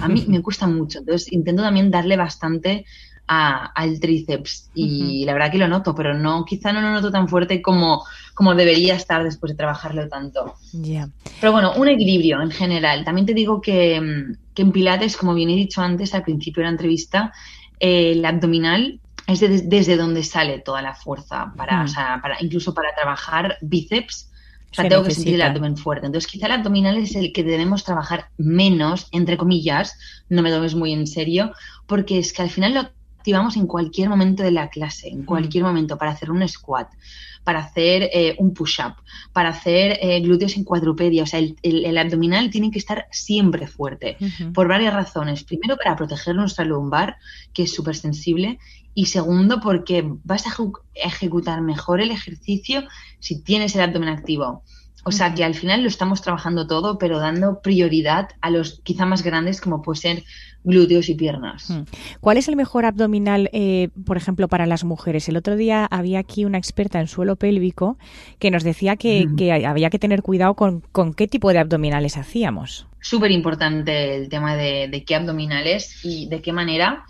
A 0.00 0.08
mí 0.08 0.24
me 0.28 0.40
cuesta 0.40 0.68
mucho. 0.68 1.00
Entonces, 1.00 1.32
intento 1.32 1.62
también 1.62 1.90
darle 1.90 2.16
bastante 2.16 2.86
al 3.26 3.98
tríceps. 3.98 4.70
Y 4.72 5.24
la 5.24 5.32
verdad 5.32 5.50
que 5.50 5.58
lo 5.58 5.66
noto, 5.66 5.92
pero 5.92 6.14
no, 6.14 6.44
quizá 6.44 6.72
no 6.72 6.80
lo 6.80 6.92
noto 6.92 7.10
tan 7.10 7.28
fuerte 7.28 7.60
como, 7.60 8.04
como 8.34 8.54
debería 8.54 8.94
estar 8.94 9.24
después 9.24 9.50
de 9.50 9.56
trabajarlo 9.56 10.08
tanto. 10.08 10.54
Pero 11.40 11.50
bueno, 11.50 11.72
un 11.74 11.88
equilibrio 11.88 12.40
en 12.40 12.52
general. 12.52 13.04
También 13.04 13.26
te 13.26 13.34
digo 13.34 13.60
que, 13.60 14.36
que 14.54 14.62
en 14.62 14.70
Pilates, 14.70 15.16
como 15.16 15.34
bien 15.34 15.50
he 15.50 15.56
dicho 15.56 15.82
antes 15.82 16.14
al 16.14 16.22
principio 16.22 16.60
de 16.60 16.66
la 16.66 16.72
entrevista, 16.72 17.32
el 17.80 18.24
abdominal 18.24 19.00
es 19.26 19.40
desde 19.40 19.96
donde 19.96 20.22
sale 20.22 20.60
toda 20.60 20.82
la 20.82 20.94
fuerza, 20.94 21.52
para, 21.56 21.82
hmm. 21.82 22.20
para 22.22 22.36
incluso 22.40 22.74
para 22.74 22.94
trabajar 22.94 23.58
bíceps. 23.60 24.30
O 24.74 24.82
sea, 24.82 24.88
tengo 24.88 25.04
que 25.04 25.12
sentir 25.12 25.34
el 25.36 25.42
abdomen 25.42 25.76
fuerte. 25.76 26.06
Entonces, 26.06 26.30
quizá 26.30 26.46
el 26.46 26.52
abdominal 26.52 26.96
es 26.98 27.14
el 27.14 27.32
que 27.32 27.44
debemos 27.44 27.84
trabajar 27.84 28.30
menos, 28.36 29.06
entre 29.12 29.36
comillas, 29.36 29.96
no 30.28 30.42
me 30.42 30.50
tomes 30.50 30.74
muy 30.74 30.92
en 30.92 31.06
serio, 31.06 31.52
porque 31.86 32.18
es 32.18 32.32
que 32.32 32.42
al 32.42 32.50
final 32.50 32.74
lo 32.74 32.80
activamos 32.80 33.56
en 33.56 33.68
cualquier 33.68 34.08
momento 34.08 34.42
de 34.42 34.50
la 34.50 34.68
clase, 34.70 35.08
en 35.08 35.24
cualquier 35.24 35.62
hmm. 35.62 35.66
momento, 35.68 35.96
para 35.96 36.10
hacer 36.10 36.32
un 36.32 36.46
squat, 36.48 36.88
para 37.44 37.60
hacer 37.60 38.10
eh, 38.12 38.34
un 38.38 38.52
push-up, 38.52 38.94
para 39.32 39.50
hacer 39.50 39.98
eh, 40.02 40.20
glúteos 40.20 40.56
en 40.56 40.64
cuadrupedia. 40.64 41.22
O 41.22 41.26
sea, 41.26 41.38
el, 41.40 41.98
abdominal 41.98 42.50
tiene 42.50 42.70
que 42.72 42.78
estar 42.78 43.06
siempre 43.12 43.68
fuerte 43.68 44.16
por 44.52 44.66
varias 44.66 44.92
razones. 44.92 45.44
Primero, 45.44 45.76
para 45.76 45.94
proteger 45.94 46.34
nuestra 46.34 46.64
lumbar, 46.64 47.16
que 47.52 47.62
es 47.62 47.72
súper 47.72 47.94
sensible. 47.94 48.58
Y 48.94 49.06
segundo, 49.06 49.60
porque 49.60 50.04
vas 50.24 50.46
a 50.46 50.50
ejecutar 50.94 51.60
mejor 51.60 52.00
el 52.00 52.10
ejercicio 52.10 52.84
si 53.18 53.42
tienes 53.42 53.74
el 53.74 53.82
abdomen 53.82 54.08
activo. 54.08 54.62
O 55.04 55.12
sea 55.12 55.34
que 55.34 55.44
al 55.44 55.54
final 55.54 55.82
lo 55.82 55.88
estamos 55.88 56.22
trabajando 56.22 56.66
todo, 56.66 56.98
pero 56.98 57.18
dando 57.18 57.60
prioridad 57.60 58.30
a 58.40 58.50
los 58.50 58.80
quizá 58.82 59.04
más 59.04 59.22
grandes 59.22 59.60
como 59.60 59.82
puede 59.82 60.00
ser 60.00 60.24
glúteos 60.64 61.10
y 61.10 61.14
piernas. 61.14 61.68
¿Cuál 62.20 62.38
es 62.38 62.48
el 62.48 62.56
mejor 62.56 62.86
abdominal, 62.86 63.50
eh, 63.52 63.90
por 64.06 64.16
ejemplo, 64.16 64.48
para 64.48 64.64
las 64.64 64.82
mujeres? 64.82 65.28
El 65.28 65.36
otro 65.36 65.56
día 65.56 65.84
había 65.84 66.20
aquí 66.20 66.46
una 66.46 66.56
experta 66.56 67.00
en 67.00 67.06
suelo 67.06 67.36
pélvico 67.36 67.98
que 68.38 68.50
nos 68.50 68.64
decía 68.64 68.96
que, 68.96 69.26
había 69.66 69.90
que 69.90 69.98
tener 69.98 70.22
cuidado 70.22 70.54
con, 70.54 70.82
qué 71.14 71.28
tipo 71.28 71.52
de 71.52 71.58
abdominales 71.58 72.16
hacíamos. 72.16 72.86
Súper 73.00 73.30
importante 73.30 74.16
el 74.16 74.30
tema 74.30 74.56
de, 74.56 75.04
qué 75.06 75.14
abdominales 75.14 76.02
y 76.02 76.28
de 76.28 76.40
qué 76.40 76.54
manera. 76.54 77.04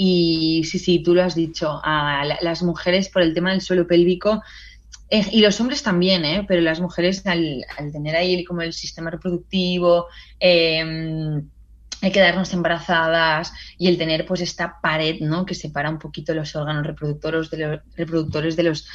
Y 0.00 0.62
sí, 0.64 0.78
sí, 0.78 1.00
tú 1.00 1.12
lo 1.12 1.24
has 1.24 1.34
dicho, 1.34 1.80
a 1.82 2.24
las 2.40 2.62
mujeres 2.62 3.08
por 3.08 3.20
el 3.20 3.34
tema 3.34 3.50
del 3.50 3.60
suelo 3.60 3.88
pélvico 3.88 4.42
eh, 5.10 5.26
y 5.32 5.40
los 5.40 5.60
hombres 5.60 5.82
también, 5.82 6.24
¿eh? 6.24 6.44
pero 6.46 6.60
las 6.60 6.80
mujeres 6.80 7.26
al, 7.26 7.64
tener 7.92 8.14
ahí 8.14 8.44
como 8.44 8.62
el 8.62 8.72
sistema 8.72 9.10
reproductivo, 9.10 10.06
eh, 10.38 11.42
el 12.00 12.12
quedarnos 12.12 12.52
embarazadas 12.52 13.52
y 13.76 13.88
el 13.88 13.98
tener 13.98 14.24
pues 14.24 14.40
esta 14.40 14.80
pared 14.80 15.18
¿no? 15.20 15.44
que 15.44 15.54
separa 15.54 15.90
un 15.90 15.98
poquito 15.98 16.34
los 16.34 16.54
órganos 16.54 16.86
reproductores 16.86 17.50
de 17.50 17.56
los, 17.58 17.80
reproductores 17.96 18.54
de 18.54 18.62
los 18.62 18.86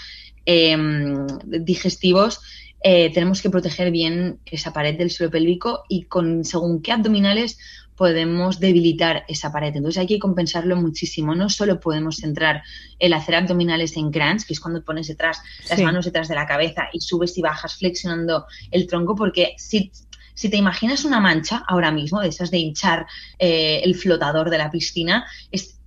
em, 0.46 1.28
digestivos, 1.44 2.42
eh, 2.86 3.12
tenemos 3.14 3.42
que 3.42 3.50
proteger 3.50 3.92
bien 3.92 4.40
esa 4.46 4.74
pared 4.74 4.98
del 4.98 5.10
suelo 5.10 5.32
pélvico 5.32 5.84
y 5.90 6.04
con 6.04 6.44
según 6.46 6.82
qué 6.82 6.92
abdominales 6.92 7.58
podemos 8.04 8.60
debilitar 8.60 9.24
esa 9.30 9.50
pared. 9.50 9.74
Entonces 9.74 9.98
hay 9.98 10.08
que 10.08 10.20
compensarlo 10.20 10.76
muchísimo. 10.76 11.36
No 11.36 11.48
solo 11.48 11.80
podemos 11.80 12.18
centrar 12.18 12.62
el 13.00 13.14
hacer 13.14 13.36
abdominales 13.36 13.96
en 13.96 14.12
crunch, 14.12 14.46
que 14.46 14.52
es 14.52 14.60
cuando 14.60 14.84
pones 14.84 15.08
detrás 15.08 15.42
las 15.70 15.82
manos 15.82 16.04
detrás 16.04 16.28
de 16.28 16.36
la 16.36 16.46
cabeza 16.46 16.90
y 16.92 17.00
subes 17.00 17.38
y 17.38 17.42
bajas 17.42 17.78
flexionando 17.78 18.46
el 18.72 18.88
tronco, 18.88 19.16
porque 19.16 19.54
si 19.58 19.90
si 20.34 20.50
te 20.50 20.58
imaginas 20.58 21.06
una 21.06 21.20
mancha 21.20 21.64
ahora 21.68 21.92
mismo, 21.92 22.22
de 22.22 22.30
esas 22.30 22.52
de 22.52 22.58
hinchar 22.58 23.06
eh, 23.40 23.82
el 23.84 23.96
flotador 23.96 24.50
de 24.50 24.58
la 24.58 24.72
piscina, 24.72 25.26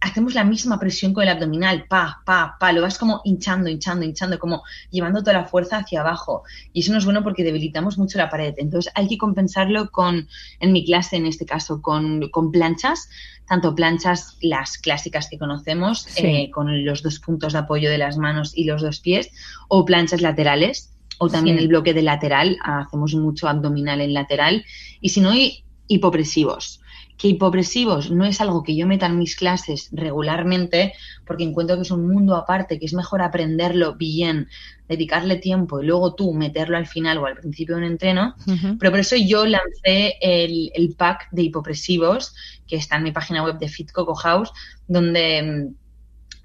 hacemos 0.00 0.34
la 0.34 0.44
misma 0.44 0.78
presión 0.78 1.12
con 1.12 1.24
el 1.24 1.30
abdominal, 1.30 1.86
pa, 1.88 2.22
pa, 2.24 2.56
pa, 2.60 2.72
lo 2.72 2.82
vas 2.82 2.98
como 2.98 3.20
hinchando, 3.24 3.68
hinchando, 3.68 4.04
hinchando, 4.04 4.38
como 4.38 4.62
llevando 4.90 5.20
toda 5.20 5.32
la 5.32 5.44
fuerza 5.46 5.78
hacia 5.78 6.00
abajo. 6.00 6.44
Y 6.72 6.80
eso 6.80 6.92
no 6.92 6.98
es 6.98 7.04
bueno 7.04 7.22
porque 7.22 7.42
debilitamos 7.42 7.98
mucho 7.98 8.18
la 8.18 8.30
pared. 8.30 8.54
Entonces 8.58 8.92
hay 8.94 9.08
que 9.08 9.18
compensarlo 9.18 9.90
con, 9.90 10.28
en 10.60 10.72
mi 10.72 10.84
clase 10.84 11.16
en 11.16 11.26
este 11.26 11.46
caso, 11.46 11.82
con, 11.82 12.30
planchas, 12.52 13.08
tanto 13.48 13.74
planchas 13.74 14.36
las 14.40 14.78
clásicas 14.78 15.28
que 15.28 15.38
conocemos, 15.38 16.06
eh, 16.16 16.50
con 16.50 16.84
los 16.84 17.02
dos 17.02 17.18
puntos 17.18 17.52
de 17.52 17.60
apoyo 17.60 17.90
de 17.90 17.98
las 17.98 18.16
manos 18.16 18.52
y 18.54 18.64
los 18.64 18.82
dos 18.82 19.00
pies, 19.00 19.30
o 19.68 19.84
planchas 19.84 20.20
laterales 20.20 20.95
o 21.18 21.28
también 21.28 21.58
el 21.58 21.68
bloque 21.68 21.94
de 21.94 22.02
lateral, 22.02 22.56
hacemos 22.62 23.14
mucho 23.14 23.48
abdominal 23.48 24.00
en 24.00 24.14
lateral, 24.14 24.64
y 25.00 25.10
si 25.10 25.20
no, 25.20 25.30
hay 25.30 25.64
hipopresivos. 25.88 26.80
Que 27.16 27.28
hipopresivos 27.28 28.10
no 28.10 28.26
es 28.26 28.42
algo 28.42 28.62
que 28.62 28.76
yo 28.76 28.86
meta 28.86 29.06
en 29.06 29.18
mis 29.18 29.36
clases 29.36 29.88
regularmente, 29.92 30.92
porque 31.24 31.44
encuentro 31.44 31.76
que 31.76 31.82
es 31.82 31.90
un 31.90 32.06
mundo 32.06 32.36
aparte, 32.36 32.78
que 32.78 32.84
es 32.84 32.92
mejor 32.92 33.22
aprenderlo 33.22 33.94
bien, 33.94 34.48
dedicarle 34.86 35.36
tiempo 35.36 35.80
y 35.80 35.86
luego 35.86 36.14
tú 36.14 36.34
meterlo 36.34 36.76
al 36.76 36.86
final 36.86 37.16
o 37.18 37.26
al 37.26 37.36
principio 37.36 37.76
de 37.76 37.82
un 37.82 37.88
entreno. 37.88 38.34
Pero 38.78 38.90
por 38.90 39.00
eso 39.00 39.16
yo 39.16 39.46
lancé 39.46 40.16
el, 40.20 40.70
el 40.74 40.94
pack 40.94 41.28
de 41.30 41.44
hipopresivos, 41.44 42.34
que 42.66 42.76
está 42.76 42.96
en 42.96 43.04
mi 43.04 43.12
página 43.12 43.42
web 43.42 43.58
de 43.58 43.68
Fit 43.68 43.92
Coco 43.92 44.14
House, 44.14 44.52
donde 44.86 45.70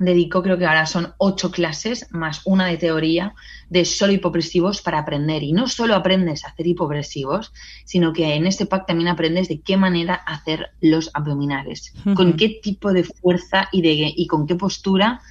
dedico, 0.05 0.43
creo 0.43 0.57
que 0.57 0.65
ahora 0.65 0.85
son 0.85 1.13
ocho 1.17 1.51
clases 1.51 2.07
más 2.11 2.41
una 2.45 2.67
de 2.67 2.77
teoría 2.77 3.33
de 3.69 3.85
solo 3.85 4.13
hipopresivos 4.13 4.81
para 4.81 4.99
aprender. 4.99 5.43
Y 5.43 5.53
no 5.53 5.67
solo 5.67 5.95
aprendes 5.95 6.43
a 6.43 6.49
hacer 6.49 6.67
hipopresivos, 6.67 7.53
sino 7.85 8.13
que 8.13 8.35
en 8.35 8.47
este 8.47 8.65
pack 8.65 8.87
también 8.87 9.09
aprendes 9.09 9.47
de 9.47 9.61
qué 9.61 9.77
manera 9.77 10.15
hacer 10.15 10.71
los 10.81 11.11
abdominales, 11.13 11.93
con 12.15 12.33
qué 12.33 12.59
tipo 12.61 12.93
de 12.93 13.03
fuerza 13.03 13.69
y, 13.71 13.81
de, 13.81 14.13
y 14.15 14.27
con 14.27 14.47
qué 14.47 14.55
postura 14.55 15.21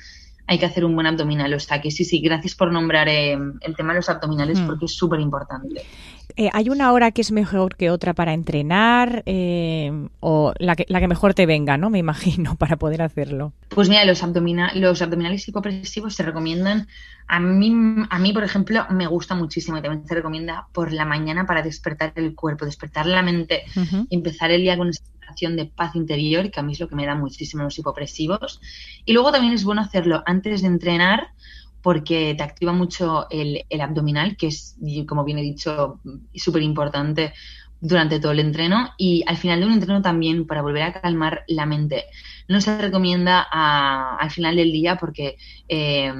hay 0.50 0.58
que 0.58 0.66
hacer 0.66 0.84
un 0.84 0.96
buen 0.96 1.06
abdominal. 1.06 1.54
O 1.54 1.60
sea 1.60 1.80
que 1.80 1.92
sí, 1.92 2.04
sí, 2.04 2.20
gracias 2.20 2.56
por 2.56 2.72
nombrar 2.72 3.08
eh, 3.08 3.38
el 3.60 3.76
tema 3.76 3.92
de 3.92 4.00
los 4.00 4.08
abdominales 4.08 4.60
porque 4.60 4.86
es 4.86 4.96
súper 4.96 5.20
importante. 5.20 5.82
Eh, 6.36 6.50
¿Hay 6.52 6.68
una 6.70 6.92
hora 6.92 7.12
que 7.12 7.20
es 7.20 7.30
mejor 7.30 7.76
que 7.76 7.88
otra 7.88 8.14
para 8.14 8.34
entrenar 8.34 9.22
eh, 9.26 10.08
o 10.18 10.52
la 10.58 10.74
que, 10.74 10.86
la 10.88 10.98
que 10.98 11.06
mejor 11.06 11.34
te 11.34 11.46
venga, 11.46 11.76
¿no? 11.76 11.88
Me 11.88 11.98
imagino, 11.98 12.56
para 12.58 12.76
poder 12.76 13.00
hacerlo. 13.00 13.52
Pues 13.68 13.88
mira, 13.88 14.04
los, 14.04 14.20
los 14.74 15.02
abdominales 15.02 15.46
hipopresivos 15.46 16.16
se 16.16 16.24
recomiendan. 16.24 16.88
A 17.28 17.38
mí, 17.38 17.72
a 18.10 18.18
mí, 18.18 18.32
por 18.32 18.42
ejemplo, 18.42 18.84
me 18.90 19.06
gusta 19.06 19.36
muchísimo 19.36 19.78
y 19.78 19.82
también 19.82 20.04
se 20.04 20.16
recomienda 20.16 20.66
por 20.72 20.92
la 20.92 21.04
mañana 21.04 21.46
para 21.46 21.62
despertar 21.62 22.12
el 22.16 22.34
cuerpo, 22.34 22.64
despertar 22.64 23.06
la 23.06 23.22
mente, 23.22 23.62
empezar 24.10 24.50
el 24.50 24.62
día 24.62 24.76
con 24.76 24.88
esa 24.88 25.04
sensación 25.30 25.56
de 25.56 25.66
paz 25.66 25.94
interior, 25.94 26.50
que 26.50 26.60
a 26.60 26.62
mí 26.62 26.72
es 26.72 26.80
lo 26.80 26.88
que 26.88 26.96
me 26.96 27.06
da 27.06 27.14
muchísimo 27.14 27.62
los 27.62 27.78
hipopresivos. 27.78 28.60
Y 29.04 29.12
luego 29.12 29.32
también 29.32 29.54
es 29.54 29.64
bueno 29.64 29.80
hacerlo 29.80 30.22
antes 30.26 30.62
de 30.62 30.68
entrenar 30.68 31.28
porque 31.82 32.34
te 32.36 32.42
activa 32.42 32.72
mucho 32.72 33.26
el, 33.30 33.64
abdominal, 33.80 34.36
que 34.36 34.48
es, 34.48 34.76
como 35.06 35.24
bien 35.24 35.38
he 35.38 35.42
dicho, 35.42 36.00
súper 36.34 36.62
importante 36.62 37.32
durante 37.80 38.20
todo 38.20 38.32
el 38.32 38.40
entreno 38.40 38.90
y 38.98 39.24
al 39.26 39.38
final 39.38 39.60
de 39.60 39.66
un 39.66 39.72
entreno 39.72 40.02
también 40.02 40.46
para 40.46 40.60
volver 40.60 40.82
a 40.82 41.00
calmar 41.00 41.44
la 41.48 41.64
mente. 41.64 42.04
No 42.48 42.60
se 42.60 42.76
recomienda 42.76 43.40
al 43.40 44.30
final 44.30 44.56
del 44.56 44.70
día 44.72 44.96
porque 44.96 45.38
eh, 45.66 46.12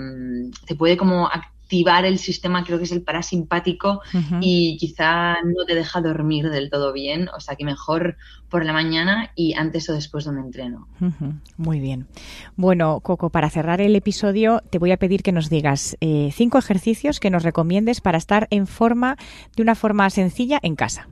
te 0.66 0.74
puede 0.76 0.96
como 0.96 1.28
activar 1.70 2.04
el 2.04 2.18
sistema, 2.18 2.64
creo 2.64 2.78
que 2.78 2.84
es 2.84 2.90
el 2.90 3.02
parasimpático, 3.02 4.00
y 4.40 4.76
quizá 4.76 5.34
no 5.44 5.64
te 5.66 5.76
deja 5.76 6.00
dormir 6.00 6.50
del 6.50 6.68
todo 6.68 6.92
bien. 6.92 7.28
O 7.36 7.38
sea 7.38 7.54
que 7.54 7.64
mejor 7.64 8.16
por 8.48 8.64
la 8.64 8.72
mañana 8.72 9.30
y 9.36 9.54
antes 9.54 9.88
o 9.88 9.92
después 9.92 10.24
de 10.24 10.30
un 10.30 10.38
entreno. 10.38 10.88
Muy 11.56 11.78
bien. 11.78 12.08
Bueno, 12.56 12.98
Coco, 13.00 13.30
para 13.30 13.50
cerrar 13.50 13.80
el 13.80 13.94
episodio, 13.94 14.62
te 14.70 14.78
voy 14.78 14.90
a 14.90 14.96
pedir 14.96 15.22
que 15.22 15.30
nos 15.30 15.48
digas 15.48 15.96
eh, 16.00 16.30
cinco 16.32 16.58
ejercicios 16.58 17.20
que 17.20 17.30
nos 17.30 17.44
recomiendes 17.44 18.00
para 18.00 18.18
estar 18.18 18.48
en 18.50 18.66
forma 18.66 19.16
de 19.54 19.62
una 19.62 19.76
forma 19.76 20.10
sencilla 20.10 20.58
en 20.62 20.74
casa. 20.74 21.06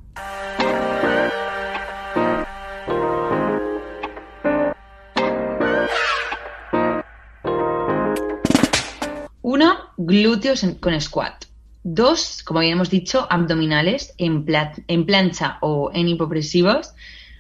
Uno, 9.50 9.78
glúteos 9.96 10.62
con 10.78 11.00
squat. 11.00 11.46
Dos, 11.82 12.42
como 12.42 12.58
habíamos 12.60 12.90
dicho, 12.90 13.26
abdominales 13.30 14.12
en, 14.18 14.44
plancha 14.44 15.56
o 15.62 15.90
en 15.94 16.06
hipopresivos. 16.06 16.92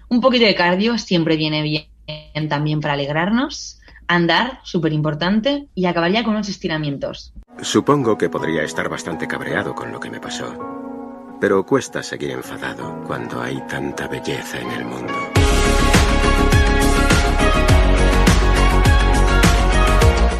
Un 0.08 0.22
poquito 0.22 0.46
de 0.46 0.54
cardio 0.54 0.96
siempre 0.96 1.36
viene 1.36 1.60
bien 1.60 2.48
también 2.48 2.80
para 2.80 2.94
alegrarnos. 2.94 3.78
Andar, 4.06 4.60
súper 4.62 4.94
importante. 4.94 5.68
Y 5.74 5.84
acabaría 5.84 6.24
con 6.24 6.32
unos 6.32 6.48
estiramientos. 6.48 7.34
Supongo 7.60 8.16
que 8.16 8.30
podría 8.30 8.62
estar 8.62 8.88
bastante 8.88 9.28
cabreado 9.28 9.74
con 9.74 9.92
lo 9.92 10.00
que 10.00 10.08
me 10.08 10.18
pasó. 10.18 10.56
Pero 11.42 11.66
cuesta 11.66 12.02
seguir 12.02 12.30
enfadado 12.30 13.04
cuando 13.06 13.42
hay 13.42 13.60
tanta 13.68 14.08
belleza 14.08 14.58
en 14.58 14.70
el 14.70 14.86
mundo. 14.86 15.37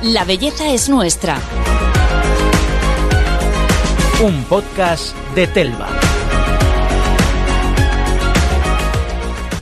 La 0.02 0.24
belleza 0.24 0.72
es 0.72 0.88
nuestra. 0.88 1.36
Un 4.24 4.44
podcast 4.44 5.16
de 5.34 5.48
Telva. 5.48 5.88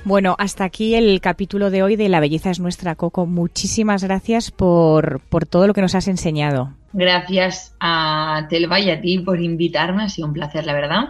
Bueno, 0.05 0.37
hasta 0.39 0.65
aquí 0.65 0.95
el 0.95 1.23
capítulo 1.23 1.71
de 1.71 1.83
hoy 1.83 1.97
de 1.97 2.11
La 2.11 2.21
belleza 2.21 2.51
es 2.51 2.61
nuestra, 2.61 2.97
Coco. 2.97 3.25
Muchísimas 3.25 4.05
gracias 4.05 4.51
por, 4.51 5.21
por 5.31 5.47
todo 5.47 5.67
lo 5.67 5.73
que 5.73 5.81
nos 5.81 5.95
has 5.95 6.07
enseñado. 6.07 6.75
Gracias 6.93 7.75
a 7.81 8.47
Telva 8.51 8.79
y 8.79 8.91
a 8.91 9.01
ti 9.01 9.19
por 9.21 9.41
invitarme, 9.41 10.03
ha 10.05 10.09
sido 10.11 10.29
un 10.29 10.35
placer, 10.35 10.67
la 10.67 10.75
verdad 10.75 11.05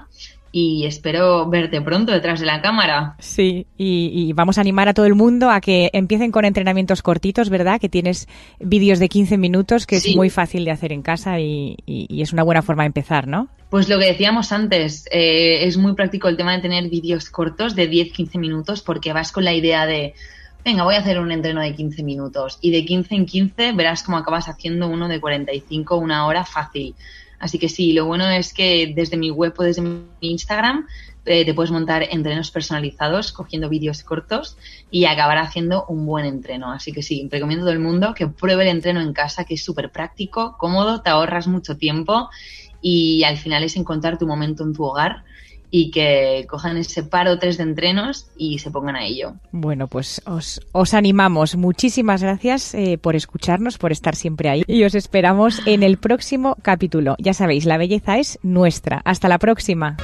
y 0.59 0.87
espero 0.87 1.47
verte 1.51 1.83
pronto 1.83 2.13
detrás 2.13 2.41
de 2.41 2.47
la 2.47 2.63
cámara. 2.63 3.15
Sí, 3.19 3.67
y, 3.77 4.33
vamos 4.33 4.57
a 4.57 4.63
animar 4.63 4.89
a 4.89 4.95
todo 4.95 5.05
el 5.05 5.15
mundo 5.15 5.51
a 5.51 5.61
que 5.61 5.91
empiecen 5.93 6.33
con 6.33 6.47
entrenamientos 6.47 7.03
cortitos, 7.03 7.51
¿verdad? 7.51 7.79
Que 7.79 7.91
tienes 7.91 8.27
vídeos 8.59 8.99
de 8.99 9.11
15 9.11 9.37
minutos 9.37 9.87
que 9.87 9.97
es 9.97 10.17
muy 10.17 10.31
fácil 10.31 10.65
de 10.65 10.71
hacer 10.71 10.95
en 10.95 11.03
casa 11.03 11.41
y, 11.41 11.77
es 11.87 12.33
una 12.33 12.43
buena 12.43 12.63
forma 12.63 12.85
de 12.85 12.87
empezar, 12.87 13.29
¿no? 13.29 13.49
Pues 13.69 13.91
lo 13.91 13.99
que 13.99 14.07
decíamos 14.07 14.51
antes, 14.51 15.07
eh, 15.13 15.67
es 15.67 15.77
muy 15.77 15.93
práctico 15.93 16.29
el 16.29 16.39
tema 16.39 16.57
de 16.57 16.63
tener 16.63 16.89
vídeos 16.89 17.29
cortos 17.29 17.75
de 17.75 17.91
10-15 17.91 18.39
minutos 18.39 18.81
porque 18.81 19.13
vas 19.13 19.33
con 19.33 19.45
la 19.45 19.53
idea 19.53 19.85
de, 19.85 20.15
venga, 20.65 20.85
voy 20.85 20.95
a 20.95 21.01
hacer 21.01 21.19
un 21.19 21.33
entreno 21.33 21.61
de 21.61 21.75
15 21.75 22.03
minutos 22.03 22.57
y 22.63 22.71
de 22.71 22.83
15 22.83 23.15
en 23.15 23.27
15 23.27 23.73
verás 23.73 24.03
cómo 24.03 24.17
acabas 24.17 24.49
haciendo 24.49 24.89
uno 24.89 25.07
de 25.07 25.21
45, 25.21 25.97
una 25.97 26.27
hora 26.27 26.47
fácil 26.47 26.95
Así 27.47 27.61
que 27.61 27.69
sí, 27.69 27.93
lo 27.93 28.07
bueno 28.07 28.29
es 28.29 28.53
que 28.53 28.93
desde 28.95 29.17
mi 29.17 29.31
web 29.31 29.55
o 29.57 29.63
desde 29.63 29.81
mi 29.81 30.03
Instagram 30.19 30.85
eh, 31.25 31.45
te 31.45 31.55
puedes 31.55 31.71
montar 31.71 32.03
entrenos 32.11 32.51
personalizados 32.51 33.31
cogiendo 33.31 33.69
vídeos 33.69 34.03
cortos 34.03 34.59
y 34.91 35.05
acabar 35.05 35.39
haciendo 35.39 35.85
un 35.87 36.05
buen 36.07 36.27
entreno. 36.27 36.73
Así 36.73 36.91
que 36.91 37.03
sí, 37.03 37.29
recomiendo 37.31 37.63
a 37.63 37.67
todo 37.67 37.73
el 37.73 37.79
mundo 37.79 38.15
que 38.15 38.27
pruebe 38.27 38.65
el 38.65 38.71
entreno 38.71 39.01
en 39.01 39.13
casa, 39.13 39.45
que 39.45 39.55
es 39.55 39.65
súper 39.65 39.93
práctico, 39.93 40.57
cómodo, 40.59 41.03
te 41.03 41.11
ahorras 41.11 41.47
mucho 41.47 41.77
tiempo 41.77 42.31
y 42.83 43.23
al 43.23 43.37
final 43.37 43.63
es 43.63 43.77
encontrar 43.77 44.19
tu 44.19 44.27
momento 44.27 44.65
en 44.65 44.73
tu 44.73 44.83
hogar 44.83 45.23
y 45.79 45.91
que 45.91 46.47
cojan 46.49 46.79
ese 46.79 47.03
par 47.03 47.29
o 47.29 47.39
tres 47.39 47.59
de 47.59 47.65
entrenos 47.65 48.31
y 48.39 48.61
se 48.61 48.71
pongan 48.71 48.97
a 48.97 49.05
ello. 49.05 49.35
Bueno, 49.53 49.89
pues 49.89 50.23
os, 50.25 50.59
os 50.73 50.95
animamos. 50.95 51.55
Muchísimas 51.55 52.23
gracias 52.23 52.75
eh, 52.75 52.97
por 52.97 53.15
escucharnos, 53.15 53.77
por 53.77 53.93
estar 53.93 54.17
siempre 54.17 54.49
ahí 54.49 54.63
y 54.67 54.85
os 54.85 54.95
esperamos 54.95 55.61
en 55.67 55.83
el 55.83 55.99
próximo 55.99 56.57
capítulo. 56.63 57.15
Ya 57.19 57.35
sabéis, 57.35 57.67
la 57.67 57.77
belleza 57.77 58.17
es 58.17 58.39
nuestra. 58.43 59.03
Hasta 59.05 59.29
la 59.29 59.39
próxima. 59.39 59.99